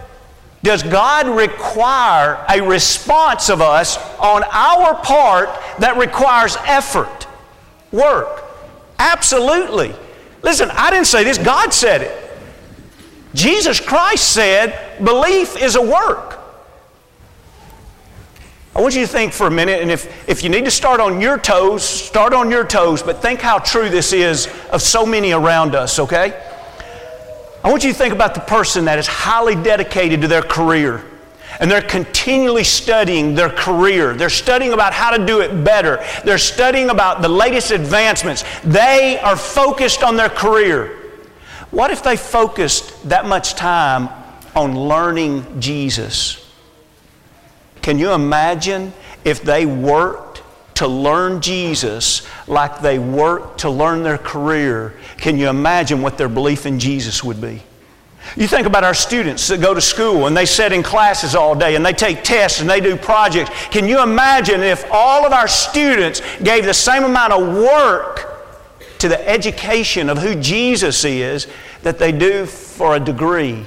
does 0.63 0.83
God 0.83 1.29
require 1.29 2.45
a 2.49 2.63
response 2.63 3.51
of 3.51 3.61
us 3.61 3.99
on 4.19 4.43
our 4.51 4.95
part 4.95 5.51
that 5.79 5.97
requires 5.99 6.57
effort, 6.65 7.27
work? 7.93 8.45
Absolutely. 8.99 9.95
Listen, 10.43 10.71
I 10.73 10.91
didn't 10.91 11.07
say 11.07 11.23
this, 11.25 11.39
God 11.39 11.73
said 11.73 12.03
it. 12.03 12.21
Jesus 13.35 13.81
Christ 13.81 14.33
said 14.33 15.05
belief 15.05 15.57
is 15.57 15.77
a 15.77 15.83
work. 15.83 16.41
I 18.77 18.81
want 18.81 18.95
you 18.95 19.03
to 19.03 19.07
think 19.07 19.33
for 19.33 19.47
a 19.47 19.51
minute, 19.51 19.81
and 19.83 19.91
if, 19.91 20.29
if 20.29 20.43
you 20.43 20.51
need 20.51 20.65
to 20.65 20.71
start 20.71 20.99
on 20.99 21.21
your 21.21 21.39
toes, 21.39 21.89
start 21.89 22.33
on 22.35 22.51
your 22.51 22.67
toes, 22.67 23.03
but 23.03 23.23
think 23.23 23.41
how 23.41 23.59
true 23.59 23.89
this 23.89 24.13
is 24.13 24.49
of 24.73 24.83
so 24.83 25.07
many 25.07 25.33
around 25.33 25.77
us, 25.77 25.99
okay? 26.01 26.41
I 27.63 27.71
want 27.71 27.85
you 27.85 27.93
to 27.93 27.97
think 27.97 28.13
about 28.13 28.35
the 28.35 28.41
person 28.41 28.87
that 28.87 28.99
is 28.99 29.07
highly 29.07 29.55
dedicated 29.55 30.23
to 30.23 30.29
their 30.29 30.43
career 30.43 31.05
and 31.61 31.71
they're 31.71 31.83
continually 31.83 32.65
studying 32.65 33.35
their 33.35 33.51
career. 33.51 34.15
They're 34.15 34.29
studying 34.29 34.73
about 34.73 34.93
how 34.93 35.17
to 35.17 35.25
do 35.25 35.41
it 35.41 35.65
better. 35.65 36.05
They're 36.25 36.39
studying 36.39 36.91
about 36.91 37.23
the 37.23 37.29
latest 37.29 37.71
advancements. 37.71 38.45
They 38.65 39.19
are 39.21 39.37
focused 39.37 40.03
on 40.03 40.17
their 40.17 40.29
career. 40.29 40.99
What 41.71 41.91
if 41.91 42.03
they 42.03 42.17
focused 42.17 43.09
that 43.09 43.27
much 43.27 43.55
time 43.55 44.09
on 44.55 44.79
learning 44.79 45.61
Jesus? 45.61 46.44
Can 47.85 47.99
you 47.99 48.13
imagine 48.13 48.95
if 49.27 49.43
they 49.43 49.67
worked 49.67 50.41
to 50.77 50.89
learn 50.89 51.43
Jesus 51.43 52.27
like 52.49 52.81
they 52.81 52.99
worked 52.99 53.61
to 53.61 53.69
learn 53.69 54.03
their 54.03 54.17
career? 54.17 54.95
Can 55.19 55.37
you 55.37 55.51
imagine 55.51 56.01
what 56.01 56.17
their 56.17 56.31
belief 56.31 56.65
in 56.65 56.79
Jesus 56.79 57.23
would 57.23 57.43
be? 57.43 57.63
You 58.37 58.49
think 58.49 58.67
about 58.67 58.85
our 58.85 58.95
students 58.95 59.47
that 59.49 59.61
go 59.61 59.75
to 59.75 59.83
school 59.83 60.27
and 60.27 60.35
they 60.35 60.47
sit 60.47 60.73
in 60.73 60.83
classes 60.83 61.35
all 61.35 61.55
day 61.55 61.77
and 61.77 61.85
they 61.85 61.93
take 61.93 62.23
tests 62.23 62.63
and 62.63 62.71
they 62.71 62.81
do 62.81 62.97
projects. 62.97 63.51
Can 63.67 63.87
you 63.87 64.03
imagine 64.03 64.63
if 64.63 64.91
all 64.91 65.27
of 65.27 65.35
our 65.35 65.47
students 65.47 66.23
gave 66.43 66.65
the 66.65 66.73
same 66.73 67.05
amount 67.05 67.35
of 67.35 67.55
work 67.55 68.35
to 68.97 69.09
the 69.09 69.29
education 69.29 70.09
of 70.09 70.17
who 70.17 70.35
Jesus 70.37 71.05
is 71.05 71.49
that 71.83 71.99
they 71.99 72.13
do 72.13 72.47
for 72.47 72.97
a 72.97 72.99
degree. 73.01 73.67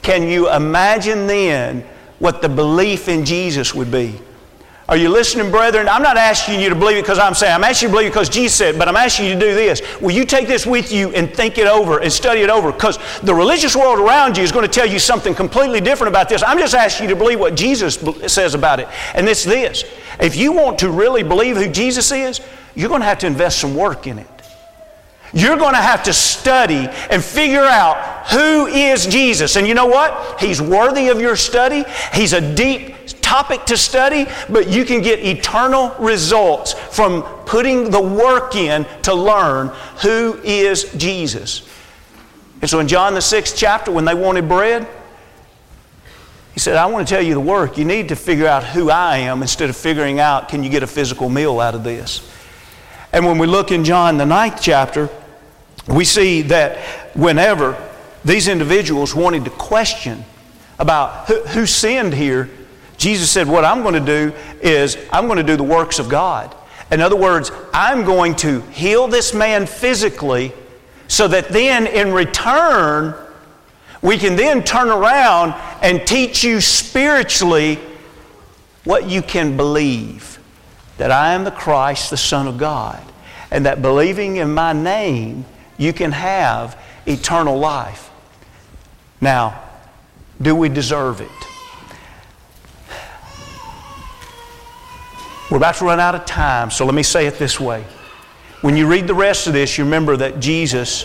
Can 0.00 0.22
you 0.22 0.50
imagine 0.50 1.26
then 1.26 1.84
what 2.22 2.40
the 2.40 2.48
belief 2.48 3.08
in 3.08 3.24
Jesus 3.24 3.74
would 3.74 3.90
be? 3.90 4.16
Are 4.88 4.96
you 4.96 5.08
listening, 5.08 5.50
brethren? 5.50 5.88
I'm 5.88 6.04
not 6.04 6.16
asking 6.16 6.60
you 6.60 6.68
to 6.68 6.76
believe 6.76 6.98
it 6.98 7.02
because 7.02 7.18
I'm 7.18 7.34
saying. 7.34 7.52
I'm 7.52 7.64
asking 7.64 7.88
you 7.88 7.90
to 7.90 7.96
believe 7.96 8.06
it 8.06 8.10
because 8.10 8.28
Jesus 8.28 8.56
said, 8.56 8.78
but 8.78 8.86
I'm 8.86 8.94
asking 8.94 9.26
you 9.26 9.34
to 9.34 9.40
do 9.40 9.54
this. 9.56 9.82
Will 10.00 10.12
you 10.12 10.24
take 10.24 10.46
this 10.46 10.64
with 10.64 10.92
you 10.92 11.10
and 11.14 11.34
think 11.34 11.58
it 11.58 11.66
over 11.66 11.98
and 11.98 12.12
study 12.12 12.42
it 12.42 12.48
over? 12.48 12.70
Because 12.70 13.00
the 13.22 13.34
religious 13.34 13.74
world 13.74 13.98
around 13.98 14.36
you 14.36 14.44
is 14.44 14.52
going 14.52 14.64
to 14.64 14.70
tell 14.70 14.86
you 14.86 15.00
something 15.00 15.34
completely 15.34 15.80
different 15.80 16.10
about 16.10 16.28
this. 16.28 16.44
I'm 16.46 16.58
just 16.58 16.76
asking 16.76 17.08
you 17.08 17.14
to 17.14 17.18
believe 17.18 17.40
what 17.40 17.56
Jesus 17.56 17.96
says 18.32 18.54
about 18.54 18.78
it. 18.78 18.86
And 19.14 19.28
it's 19.28 19.42
this. 19.42 19.82
If 20.20 20.36
you 20.36 20.52
want 20.52 20.78
to 20.78 20.90
really 20.90 21.24
believe 21.24 21.56
who 21.56 21.68
Jesus 21.68 22.12
is, 22.12 22.40
you're 22.76 22.88
going 22.88 23.00
to 23.00 23.06
have 23.06 23.18
to 23.18 23.26
invest 23.26 23.58
some 23.58 23.74
work 23.74 24.06
in 24.06 24.20
it. 24.20 24.28
You're 25.34 25.56
going 25.56 25.74
to 25.74 25.80
have 25.80 26.02
to 26.04 26.12
study 26.12 26.88
and 27.10 27.24
figure 27.24 27.64
out 27.64 28.26
who 28.28 28.66
is 28.66 29.06
Jesus. 29.06 29.56
And 29.56 29.66
you 29.66 29.74
know 29.74 29.86
what? 29.86 30.40
He's 30.40 30.60
worthy 30.60 31.08
of 31.08 31.20
your 31.20 31.36
study. 31.36 31.84
He's 32.12 32.34
a 32.34 32.54
deep 32.54 32.94
topic 33.22 33.64
to 33.66 33.76
study, 33.76 34.26
but 34.50 34.68
you 34.68 34.84
can 34.84 35.00
get 35.00 35.20
eternal 35.20 35.94
results 35.98 36.74
from 36.74 37.22
putting 37.46 37.90
the 37.90 38.00
work 38.00 38.54
in 38.54 38.84
to 39.02 39.14
learn 39.14 39.68
who 40.02 40.38
is 40.44 40.92
Jesus. 40.94 41.66
And 42.60 42.68
so 42.68 42.78
in 42.80 42.88
John 42.88 43.14
the 43.14 43.22
sixth 43.22 43.56
chapter, 43.56 43.90
when 43.90 44.04
they 44.04 44.14
wanted 44.14 44.48
bread, 44.48 44.86
he 46.52 46.60
said, 46.60 46.76
I 46.76 46.84
want 46.86 47.08
to 47.08 47.14
tell 47.14 47.22
you 47.22 47.32
the 47.32 47.40
work. 47.40 47.78
You 47.78 47.86
need 47.86 48.10
to 48.10 48.16
figure 48.16 48.46
out 48.46 48.62
who 48.62 48.90
I 48.90 49.16
am 49.18 49.40
instead 49.40 49.70
of 49.70 49.76
figuring 49.76 50.20
out 50.20 50.50
can 50.50 50.62
you 50.62 50.68
get 50.68 50.82
a 50.82 50.86
physical 50.86 51.30
meal 51.30 51.58
out 51.58 51.74
of 51.74 51.82
this. 51.82 52.30
And 53.12 53.24
when 53.24 53.38
we 53.38 53.46
look 53.46 53.72
in 53.72 53.84
John 53.84 54.18
the 54.18 54.26
ninth 54.26 54.60
chapter, 54.60 55.08
we 55.88 56.04
see 56.04 56.42
that 56.42 56.78
whenever 57.16 57.76
these 58.24 58.48
individuals 58.48 59.14
wanted 59.14 59.44
to 59.44 59.50
question 59.50 60.24
about 60.78 61.26
who, 61.26 61.40
who 61.42 61.66
sinned 61.66 62.14
here, 62.14 62.48
Jesus 62.96 63.30
said, 63.30 63.48
What 63.48 63.64
I'm 63.64 63.82
going 63.82 63.94
to 63.94 64.00
do 64.00 64.34
is 64.60 64.96
I'm 65.10 65.26
going 65.26 65.38
to 65.38 65.42
do 65.42 65.56
the 65.56 65.62
works 65.62 65.98
of 65.98 66.08
God. 66.08 66.54
In 66.90 67.00
other 67.00 67.16
words, 67.16 67.50
I'm 67.72 68.04
going 68.04 68.36
to 68.36 68.60
heal 68.70 69.08
this 69.08 69.32
man 69.32 69.66
physically 69.66 70.52
so 71.08 71.26
that 71.28 71.48
then 71.48 71.86
in 71.86 72.12
return, 72.12 73.14
we 74.02 74.18
can 74.18 74.36
then 74.36 74.62
turn 74.62 74.88
around 74.88 75.54
and 75.82 76.06
teach 76.06 76.44
you 76.44 76.60
spiritually 76.60 77.78
what 78.84 79.08
you 79.08 79.22
can 79.22 79.56
believe 79.56 80.38
that 80.98 81.10
I 81.10 81.32
am 81.32 81.44
the 81.44 81.50
Christ, 81.50 82.10
the 82.10 82.16
Son 82.16 82.46
of 82.46 82.58
God, 82.58 83.02
and 83.50 83.66
that 83.66 83.82
believing 83.82 84.36
in 84.36 84.52
my 84.54 84.72
name, 84.72 85.44
you 85.82 85.92
can 85.92 86.12
have 86.12 86.80
eternal 87.06 87.58
life. 87.58 88.10
Now, 89.20 89.60
do 90.40 90.54
we 90.54 90.68
deserve 90.68 91.20
it? 91.20 91.28
We're 95.50 95.58
about 95.58 95.74
to 95.76 95.84
run 95.84 96.00
out 96.00 96.14
of 96.14 96.24
time, 96.24 96.70
so 96.70 96.86
let 96.86 96.94
me 96.94 97.02
say 97.02 97.26
it 97.26 97.38
this 97.38 97.60
way. 97.60 97.84
When 98.62 98.76
you 98.76 98.86
read 98.86 99.06
the 99.06 99.14
rest 99.14 99.48
of 99.48 99.52
this, 99.52 99.76
you 99.76 99.84
remember 99.84 100.16
that 100.16 100.40
Jesus 100.40 101.04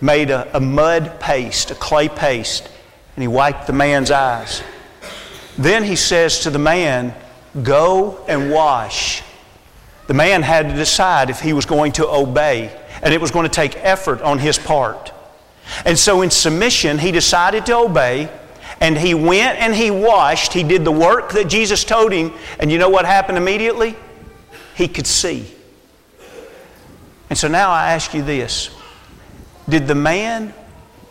made 0.00 0.30
a, 0.30 0.56
a 0.56 0.60
mud 0.60 1.20
paste, 1.20 1.70
a 1.70 1.74
clay 1.74 2.08
paste, 2.08 2.68
and 3.14 3.22
he 3.22 3.28
wiped 3.28 3.66
the 3.66 3.72
man's 3.72 4.10
eyes. 4.10 4.62
Then 5.58 5.84
he 5.84 5.94
says 5.94 6.40
to 6.40 6.50
the 6.50 6.58
man, 6.58 7.14
Go 7.62 8.24
and 8.26 8.50
wash. 8.50 9.21
The 10.06 10.14
man 10.14 10.42
had 10.42 10.68
to 10.68 10.74
decide 10.74 11.30
if 11.30 11.40
he 11.40 11.52
was 11.52 11.66
going 11.66 11.92
to 11.92 12.08
obey, 12.08 12.76
and 13.02 13.14
it 13.14 13.20
was 13.20 13.30
going 13.30 13.44
to 13.44 13.52
take 13.54 13.76
effort 13.76 14.20
on 14.22 14.38
his 14.38 14.58
part. 14.58 15.12
And 15.84 15.98
so, 15.98 16.22
in 16.22 16.30
submission, 16.30 16.98
he 16.98 17.12
decided 17.12 17.66
to 17.66 17.76
obey, 17.76 18.28
and 18.80 18.98
he 18.98 19.14
went 19.14 19.58
and 19.60 19.74
he 19.74 19.90
washed. 19.90 20.52
He 20.52 20.64
did 20.64 20.84
the 20.84 20.92
work 20.92 21.32
that 21.32 21.48
Jesus 21.48 21.84
told 21.84 22.12
him, 22.12 22.32
and 22.58 22.70
you 22.70 22.78
know 22.78 22.88
what 22.88 23.04
happened 23.04 23.38
immediately? 23.38 23.94
He 24.74 24.88
could 24.88 25.06
see. 25.06 25.46
And 27.30 27.38
so 27.38 27.48
now 27.48 27.70
I 27.70 27.92
ask 27.92 28.12
you 28.12 28.22
this 28.22 28.70
Did 29.68 29.86
the 29.86 29.94
man 29.94 30.52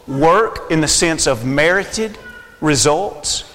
work 0.08 0.70
in 0.70 0.82
the 0.82 0.88
sense 0.88 1.28
of 1.28 1.46
merited 1.46 2.18
results? 2.60 3.52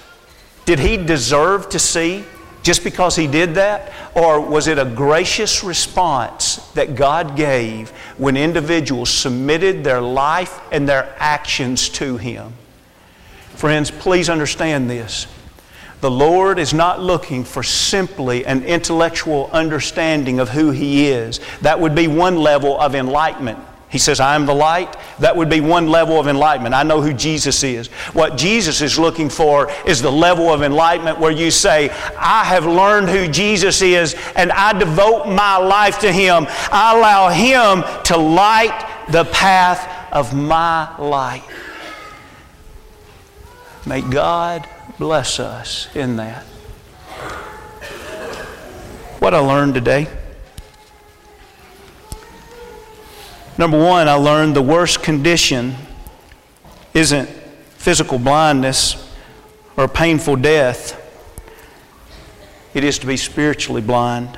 Did 0.65 0.79
he 0.79 0.97
deserve 0.97 1.69
to 1.69 1.79
see? 1.79 2.25
Just 2.67 2.83
because 2.83 3.15
he 3.15 3.27
did 3.27 3.55
that? 3.55 3.93
Or 4.13 4.41
was 4.41 4.67
it 4.67 4.77
a 4.77 4.83
gracious 4.83 5.63
response 5.63 6.57
that 6.73 6.95
God 6.95 7.37
gave 7.37 7.91
when 8.17 8.35
individuals 8.35 9.09
submitted 9.09 9.85
their 9.85 10.01
life 10.01 10.59
and 10.69 10.87
their 10.87 11.15
actions 11.17 11.87
to 11.91 12.17
him? 12.17 12.51
Friends, 13.55 13.89
please 13.89 14.29
understand 14.29 14.89
this. 14.89 15.27
The 16.01 16.11
Lord 16.11 16.59
is 16.59 16.73
not 16.73 17.01
looking 17.01 17.45
for 17.45 17.63
simply 17.63 18.45
an 18.45 18.65
intellectual 18.65 19.49
understanding 19.53 20.39
of 20.39 20.49
who 20.49 20.69
He 20.69 21.07
is. 21.07 21.39
That 21.61 21.79
would 21.79 21.95
be 21.95 22.07
one 22.07 22.35
level 22.35 22.79
of 22.79 22.93
enlightenment. 22.93 23.57
He 23.89 23.99
says, 23.99 24.19
I 24.19 24.35
am 24.35 24.45
the 24.45 24.53
light. 24.53 24.97
That 25.19 25.37
would 25.37 25.49
be 25.49 25.61
one 25.61 25.87
level 25.87 26.19
of 26.19 26.27
enlightenment. 26.27 26.75
I 26.75 26.83
know 26.83 27.01
who 27.01 27.13
Jesus 27.13 27.63
is. 27.63 27.87
What 28.11 28.37
Jesus 28.37 28.81
is 28.81 28.99
looking 28.99 29.29
for 29.29 29.71
is 29.85 30.01
the 30.01 30.11
level 30.11 30.49
of 30.49 30.61
enlightenment 30.61 31.19
where 31.19 31.31
you 31.31 31.51
say, 31.51 31.89
I 32.17 32.43
have 32.43 32.65
learned 32.65 33.07
who 33.09 33.29
Jesus 33.29 33.81
is 33.81 34.15
and 34.35 34.51
I 34.51 34.77
devote 34.77 35.27
my 35.27 35.55
life 35.55 35.99
to 35.99 36.11
Him. 36.11 36.47
I 36.49 36.97
allow 36.97 37.29
Him 37.29 38.03
to 38.03 38.17
light 38.17 39.05
the 39.09 39.23
path 39.25 40.11
of 40.11 40.33
my 40.35 40.97
life. 40.97 41.45
May 43.85 44.01
God 44.01 44.67
bless 44.99 45.39
us 45.39 45.87
in 45.95 46.17
that. 46.17 46.43
What 49.19 49.33
I 49.33 49.39
learned 49.39 49.75
today. 49.75 50.07
Number 53.57 53.79
one, 53.79 54.07
I 54.07 54.13
learned 54.13 54.55
the 54.55 54.61
worst 54.61 55.01
condition 55.01 55.75
isn't 56.93 57.27
physical 57.27 58.19
blindness 58.19 59.11
or 59.75 59.87
painful 59.87 60.35
death, 60.35 61.03
it 62.75 62.83
is 62.83 62.99
to 62.99 63.07
be 63.07 63.17
spiritually 63.17 63.81
blind. 63.81 64.37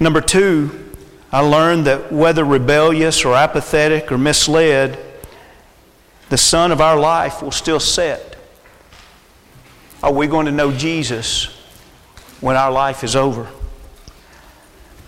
Number 0.00 0.22
two, 0.22 0.92
I 1.30 1.40
learned 1.40 1.86
that 1.86 2.10
whether 2.12 2.44
rebellious 2.44 3.24
or 3.24 3.34
apathetic 3.34 4.10
or 4.10 4.16
misled, 4.16 4.98
the 6.30 6.38
sun 6.38 6.72
of 6.72 6.80
our 6.80 6.98
life 6.98 7.42
will 7.42 7.50
still 7.50 7.80
set. 7.80 8.36
Are 10.02 10.12
we 10.12 10.26
going 10.26 10.46
to 10.46 10.52
know 10.52 10.72
Jesus 10.72 11.46
when 12.40 12.56
our 12.56 12.72
life 12.72 13.04
is 13.04 13.14
over? 13.14 13.48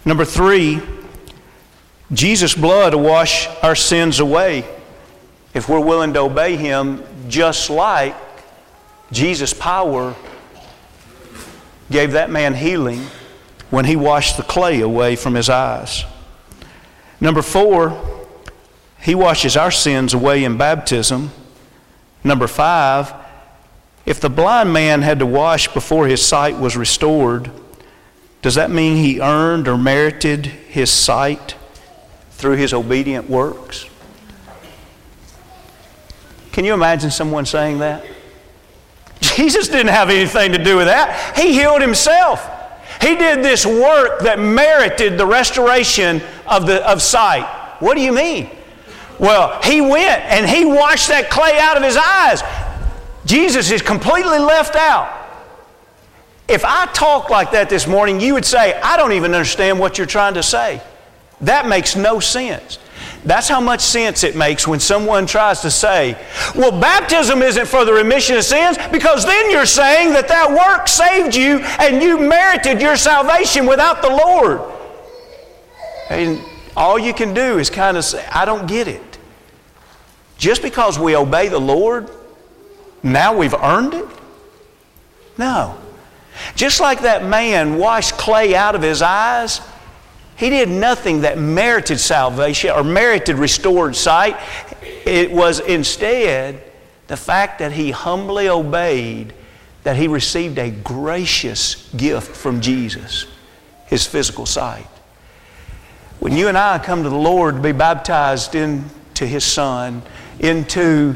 Number 0.05 0.25
three, 0.25 0.83
Jesus' 2.13 2.55
blood 2.55 2.95
will 2.95 3.03
wash 3.03 3.49
our 3.63 3.75
sins 3.75 4.21
away 4.21 4.65
if 5.55 5.69
we're 5.69 5.81
willing 5.81 6.13
to 6.15 6.21
obey 6.21 6.57
Him, 6.57 7.03
just 7.29 7.71
like 7.71 8.15
Jesus' 9.11 9.53
power 9.53 10.15
gave 11.91 12.13
that 12.13 12.31
man 12.31 12.55
healing 12.55 13.01
when 13.71 13.85
he 13.85 13.97
washed 13.97 14.37
the 14.37 14.43
clay 14.43 14.81
away 14.81 15.17
from 15.17 15.35
his 15.35 15.49
eyes. 15.49 16.05
Number 17.21 17.43
four, 17.43 18.27
he 19.01 19.15
washes 19.15 19.57
our 19.57 19.71
sins 19.71 20.15
away 20.15 20.45
in 20.45 20.57
baptism. 20.57 21.31
Number 22.25 22.47
five, 22.47 23.13
if 24.05 24.21
the 24.21 24.31
blind 24.31 24.73
man 24.73 25.03
had 25.03 25.19
to 25.21 25.27
wash 25.27 25.69
before 25.69 26.07
his 26.07 26.25
sight 26.25 26.57
was 26.57 26.77
restored, 26.77 27.51
does 28.43 28.55
that 28.55 28.71
mean 28.71 28.97
he 28.97 29.21
earned 29.21 29.67
or 29.67 29.79
merited 29.79 30.47
his 30.47 30.91
sight? 30.91 31.55
Through 32.37 32.57
his 32.57 32.75
obedient 32.75 33.31
works. 33.31 33.87
Can 36.53 36.65
you 36.65 36.75
imagine 36.75 37.11
someone 37.11 37.47
saying 37.47 37.79
that? 37.79 38.05
Jesus 39.21 39.69
didn't 39.69 39.93
have 39.93 40.11
anything 40.11 40.53
to 40.53 40.63
do 40.63 40.77
with 40.77 40.87
that. 40.87 41.37
He 41.37 41.55
healed 41.55 41.81
himself. 41.81 42.47
He 43.01 43.17
did 43.17 43.43
this 43.43 43.65
work 43.65 44.21
that 44.21 44.39
merited 44.39 45.19
the 45.19 45.27
restoration 45.27 46.23
of, 46.47 46.67
the, 46.67 46.87
of 46.89 47.01
sight. 47.01 47.47
What 47.81 47.95
do 47.95 48.03
you 48.03 48.13
mean? 48.13 48.51
Well, 49.19 49.61
he 49.63 49.81
went 49.81 50.23
and 50.25 50.49
he 50.49 50.67
washed 50.67 51.09
that 51.09 51.31
clay 51.31 51.59
out 51.59 51.79
of 51.79 51.83
his 51.83 51.97
eyes. 51.97 52.43
Jesus 53.25 53.71
is 53.71 53.81
completely 53.81 54.39
left 54.39 54.77
out. 54.77 55.11
If 56.49 56.65
I 56.65 56.87
talk 56.93 57.31
like 57.31 57.53
that 57.53 57.71
this 57.71 57.87
morning, 57.87 58.21
you 58.21 58.35
would 58.35 58.45
say, 58.45 58.79
I 58.81 58.97
don't 58.99 59.13
even 59.13 59.35
understand 59.35 59.81
what 59.81 59.97
you're 59.97 60.07
trying 60.07 60.35
to 60.35 60.43
say. 60.43 60.83
That 61.41 61.67
makes 61.69 61.97
no 61.97 62.21
sense. 62.21 62.79
That's 63.25 63.49
how 63.49 63.61
much 63.61 63.81
sense 63.81 64.23
it 64.25 64.37
makes 64.37 64.67
when 64.69 64.81
someone 64.81 65.27
tries 65.27 65.61
to 65.63 65.71
say, 65.71 66.17
well, 66.55 66.81
baptism 66.81 67.43
isn't 67.43 67.67
for 67.67 67.85
the 67.85 67.93
remission 67.93 68.37
of 68.37 68.45
sins, 68.45 68.79
because 68.93 69.27
then 69.27 69.51
you're 69.51 69.67
saying 69.67 70.13
that 70.13 70.29
that 70.29 70.51
work 70.51 70.87
saved 70.87 71.35
you 71.35 71.59
and 71.59 72.03
you 72.03 72.19
merited 72.19 72.81
your 72.81 72.97
salvation 72.97 73.67
without 73.67 74.01
the 74.01 74.09
Lord. 74.09 74.61
And 76.09 76.41
all 76.77 76.99
you 76.99 77.13
can 77.13 77.35
do 77.35 77.59
is 77.59 77.69
kind 77.69 77.97
of 77.97 78.05
say, 78.05 78.25
I 78.27 78.45
don't 78.45 78.69
get 78.69 78.87
it. 78.87 79.19
Just 80.39 80.63
because 80.63 80.99
we 80.99 81.17
obey 81.17 81.49
the 81.49 81.59
Lord, 81.59 82.09
now 83.03 83.37
we've 83.37 83.55
earned 83.55 83.95
it? 83.95 84.07
No. 85.37 85.77
Just 86.55 86.81
like 86.81 87.01
that 87.01 87.25
man 87.25 87.77
washed 87.77 88.15
clay 88.15 88.55
out 88.55 88.75
of 88.75 88.83
his 88.83 89.03
eyes, 89.03 89.61
he 90.37 90.51
did 90.51 90.69
nothing 90.69 91.23
that 91.23 91.39
merited 91.39 91.99
salvation 91.99 92.71
or 92.71 92.85
merited 92.85 93.37
restored 93.37 93.97
sight. 93.97 94.37
It 94.83 95.33
was 95.33 95.61
instead 95.61 96.63
the 97.07 97.17
fact 97.17 97.59
that 97.61 97.73
he 97.73 97.91
humbly 97.91 98.49
obeyed 98.49 99.33
that 99.83 99.97
he 99.97 100.09
received 100.09 100.59
a 100.59 100.71
gracious 100.71 101.89
gift 101.97 102.37
from 102.37 102.61
Jesus, 102.61 103.27
his 103.87 104.05
physical 104.07 104.45
sight. 104.45 104.87
When 106.19 106.37
you 106.37 106.49
and 106.49 106.59
I 106.59 106.79
come 106.81 107.05
to 107.05 107.09
the 107.09 107.17
Lord 107.17 107.57
to 107.57 107.63
be 107.63 107.73
baptized 107.73 108.55
into 108.55 109.27
his 109.27 109.45
Son, 109.45 110.03
into 110.41 111.15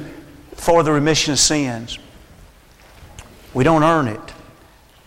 for 0.55 0.83
the 0.83 0.93
remission 0.93 1.33
of 1.33 1.39
sins, 1.39 1.99
we 3.53 3.65
don't 3.65 3.83
earn 3.83 4.09
it. 4.09 4.21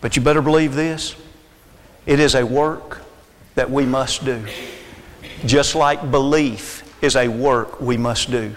But 0.02 0.18
you 0.18 0.22
better 0.22 0.42
believe 0.42 0.76
this 0.76 1.16
it 2.06 2.20
is 2.20 2.36
a 2.36 2.46
work 2.46 3.03
that 3.56 3.70
we 3.70 3.86
must 3.86 4.26
do. 4.26 4.46
Just 5.46 5.76
like 5.76 6.12
belief 6.12 6.84
is 7.04 7.16
a 7.16 7.28
work 7.28 7.82
we 7.82 7.98
must 7.98 8.32
do. 8.32 8.56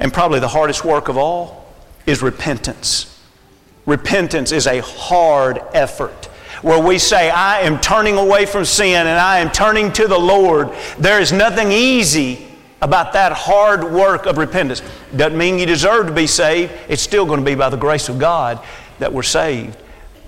And 0.00 0.12
probably 0.12 0.40
the 0.40 0.48
hardest 0.48 0.84
work 0.84 1.08
of 1.08 1.16
all 1.16 1.72
is 2.06 2.22
repentance. 2.22 3.20
Repentance 3.86 4.52
is 4.52 4.66
a 4.66 4.80
hard 4.80 5.60
effort 5.72 6.26
where 6.62 6.82
we 6.82 6.98
say, 6.98 7.28
I 7.30 7.60
am 7.60 7.80
turning 7.80 8.16
away 8.16 8.46
from 8.46 8.64
sin 8.64 9.06
and 9.06 9.18
I 9.18 9.38
am 9.40 9.50
turning 9.50 9.92
to 9.94 10.06
the 10.06 10.18
Lord. 10.18 10.70
There 10.98 11.20
is 11.20 11.32
nothing 11.32 11.72
easy 11.72 12.48
about 12.80 13.12
that 13.12 13.32
hard 13.32 13.84
work 13.84 14.26
of 14.26 14.38
repentance. 14.38 14.82
Doesn't 15.14 15.38
mean 15.38 15.58
you 15.58 15.66
deserve 15.66 16.06
to 16.06 16.12
be 16.12 16.26
saved, 16.26 16.72
it's 16.88 17.02
still 17.02 17.26
going 17.26 17.40
to 17.40 17.46
be 17.46 17.54
by 17.54 17.68
the 17.68 17.76
grace 17.76 18.08
of 18.08 18.18
God 18.18 18.60
that 18.98 19.12
we're 19.12 19.22
saved 19.22 19.76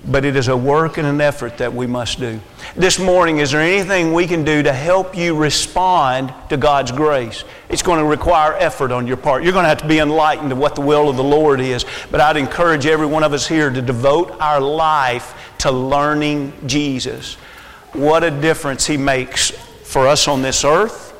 but 0.06 0.24
it 0.24 0.36
is 0.36 0.48
a 0.48 0.56
work 0.56 0.98
and 0.98 1.06
an 1.06 1.20
effort 1.20 1.58
that 1.58 1.72
we 1.72 1.86
must 1.86 2.20
do. 2.20 2.40
This 2.76 2.98
morning, 2.98 3.38
is 3.38 3.52
there 3.52 3.60
anything 3.60 4.12
we 4.12 4.26
can 4.26 4.44
do 4.44 4.62
to 4.62 4.72
help 4.72 5.16
you 5.16 5.34
respond 5.34 6.34
to 6.50 6.56
God's 6.56 6.92
grace? 6.92 7.44
It's 7.70 7.82
going 7.82 7.98
to 7.98 8.04
require 8.04 8.54
effort 8.54 8.92
on 8.92 9.06
your 9.06 9.16
part. 9.16 9.42
You're 9.42 9.52
going 9.52 9.64
to 9.64 9.68
have 9.68 9.78
to 9.78 9.88
be 9.88 9.98
enlightened 9.98 10.50
to 10.50 10.56
what 10.56 10.74
the 10.74 10.82
will 10.82 11.08
of 11.08 11.16
the 11.16 11.24
Lord 11.24 11.60
is. 11.60 11.86
But 12.10 12.20
I'd 12.20 12.36
encourage 12.36 12.86
every 12.86 13.06
one 13.06 13.22
of 13.22 13.32
us 13.32 13.46
here 13.46 13.70
to 13.70 13.80
devote 13.80 14.30
our 14.40 14.60
life 14.60 15.54
to 15.58 15.70
learning 15.70 16.52
Jesus. 16.66 17.36
What 17.92 18.24
a 18.24 18.30
difference 18.30 18.86
He 18.86 18.96
makes 18.96 19.50
for 19.50 20.06
us 20.06 20.28
on 20.28 20.42
this 20.42 20.64
earth, 20.64 21.14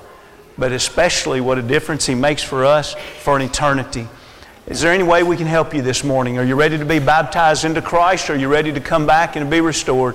but 0.58 0.72
especially 0.72 1.40
what 1.40 1.58
a 1.58 1.62
difference 1.62 2.04
He 2.04 2.14
makes 2.14 2.42
for 2.42 2.64
us 2.64 2.94
for 3.20 3.36
an 3.36 3.42
eternity. 3.42 4.08
Is 4.66 4.80
there 4.80 4.94
any 4.94 5.02
way 5.02 5.22
we 5.22 5.36
can 5.36 5.46
help 5.46 5.74
you 5.74 5.82
this 5.82 6.02
morning? 6.02 6.38
Are 6.38 6.44
you 6.44 6.54
ready 6.54 6.78
to 6.78 6.86
be 6.86 6.98
baptized 6.98 7.66
into 7.66 7.82
Christ? 7.82 8.30
Are 8.30 8.36
you 8.36 8.48
ready 8.48 8.72
to 8.72 8.80
come 8.80 9.06
back 9.06 9.36
and 9.36 9.50
be 9.50 9.60
restored? 9.60 10.12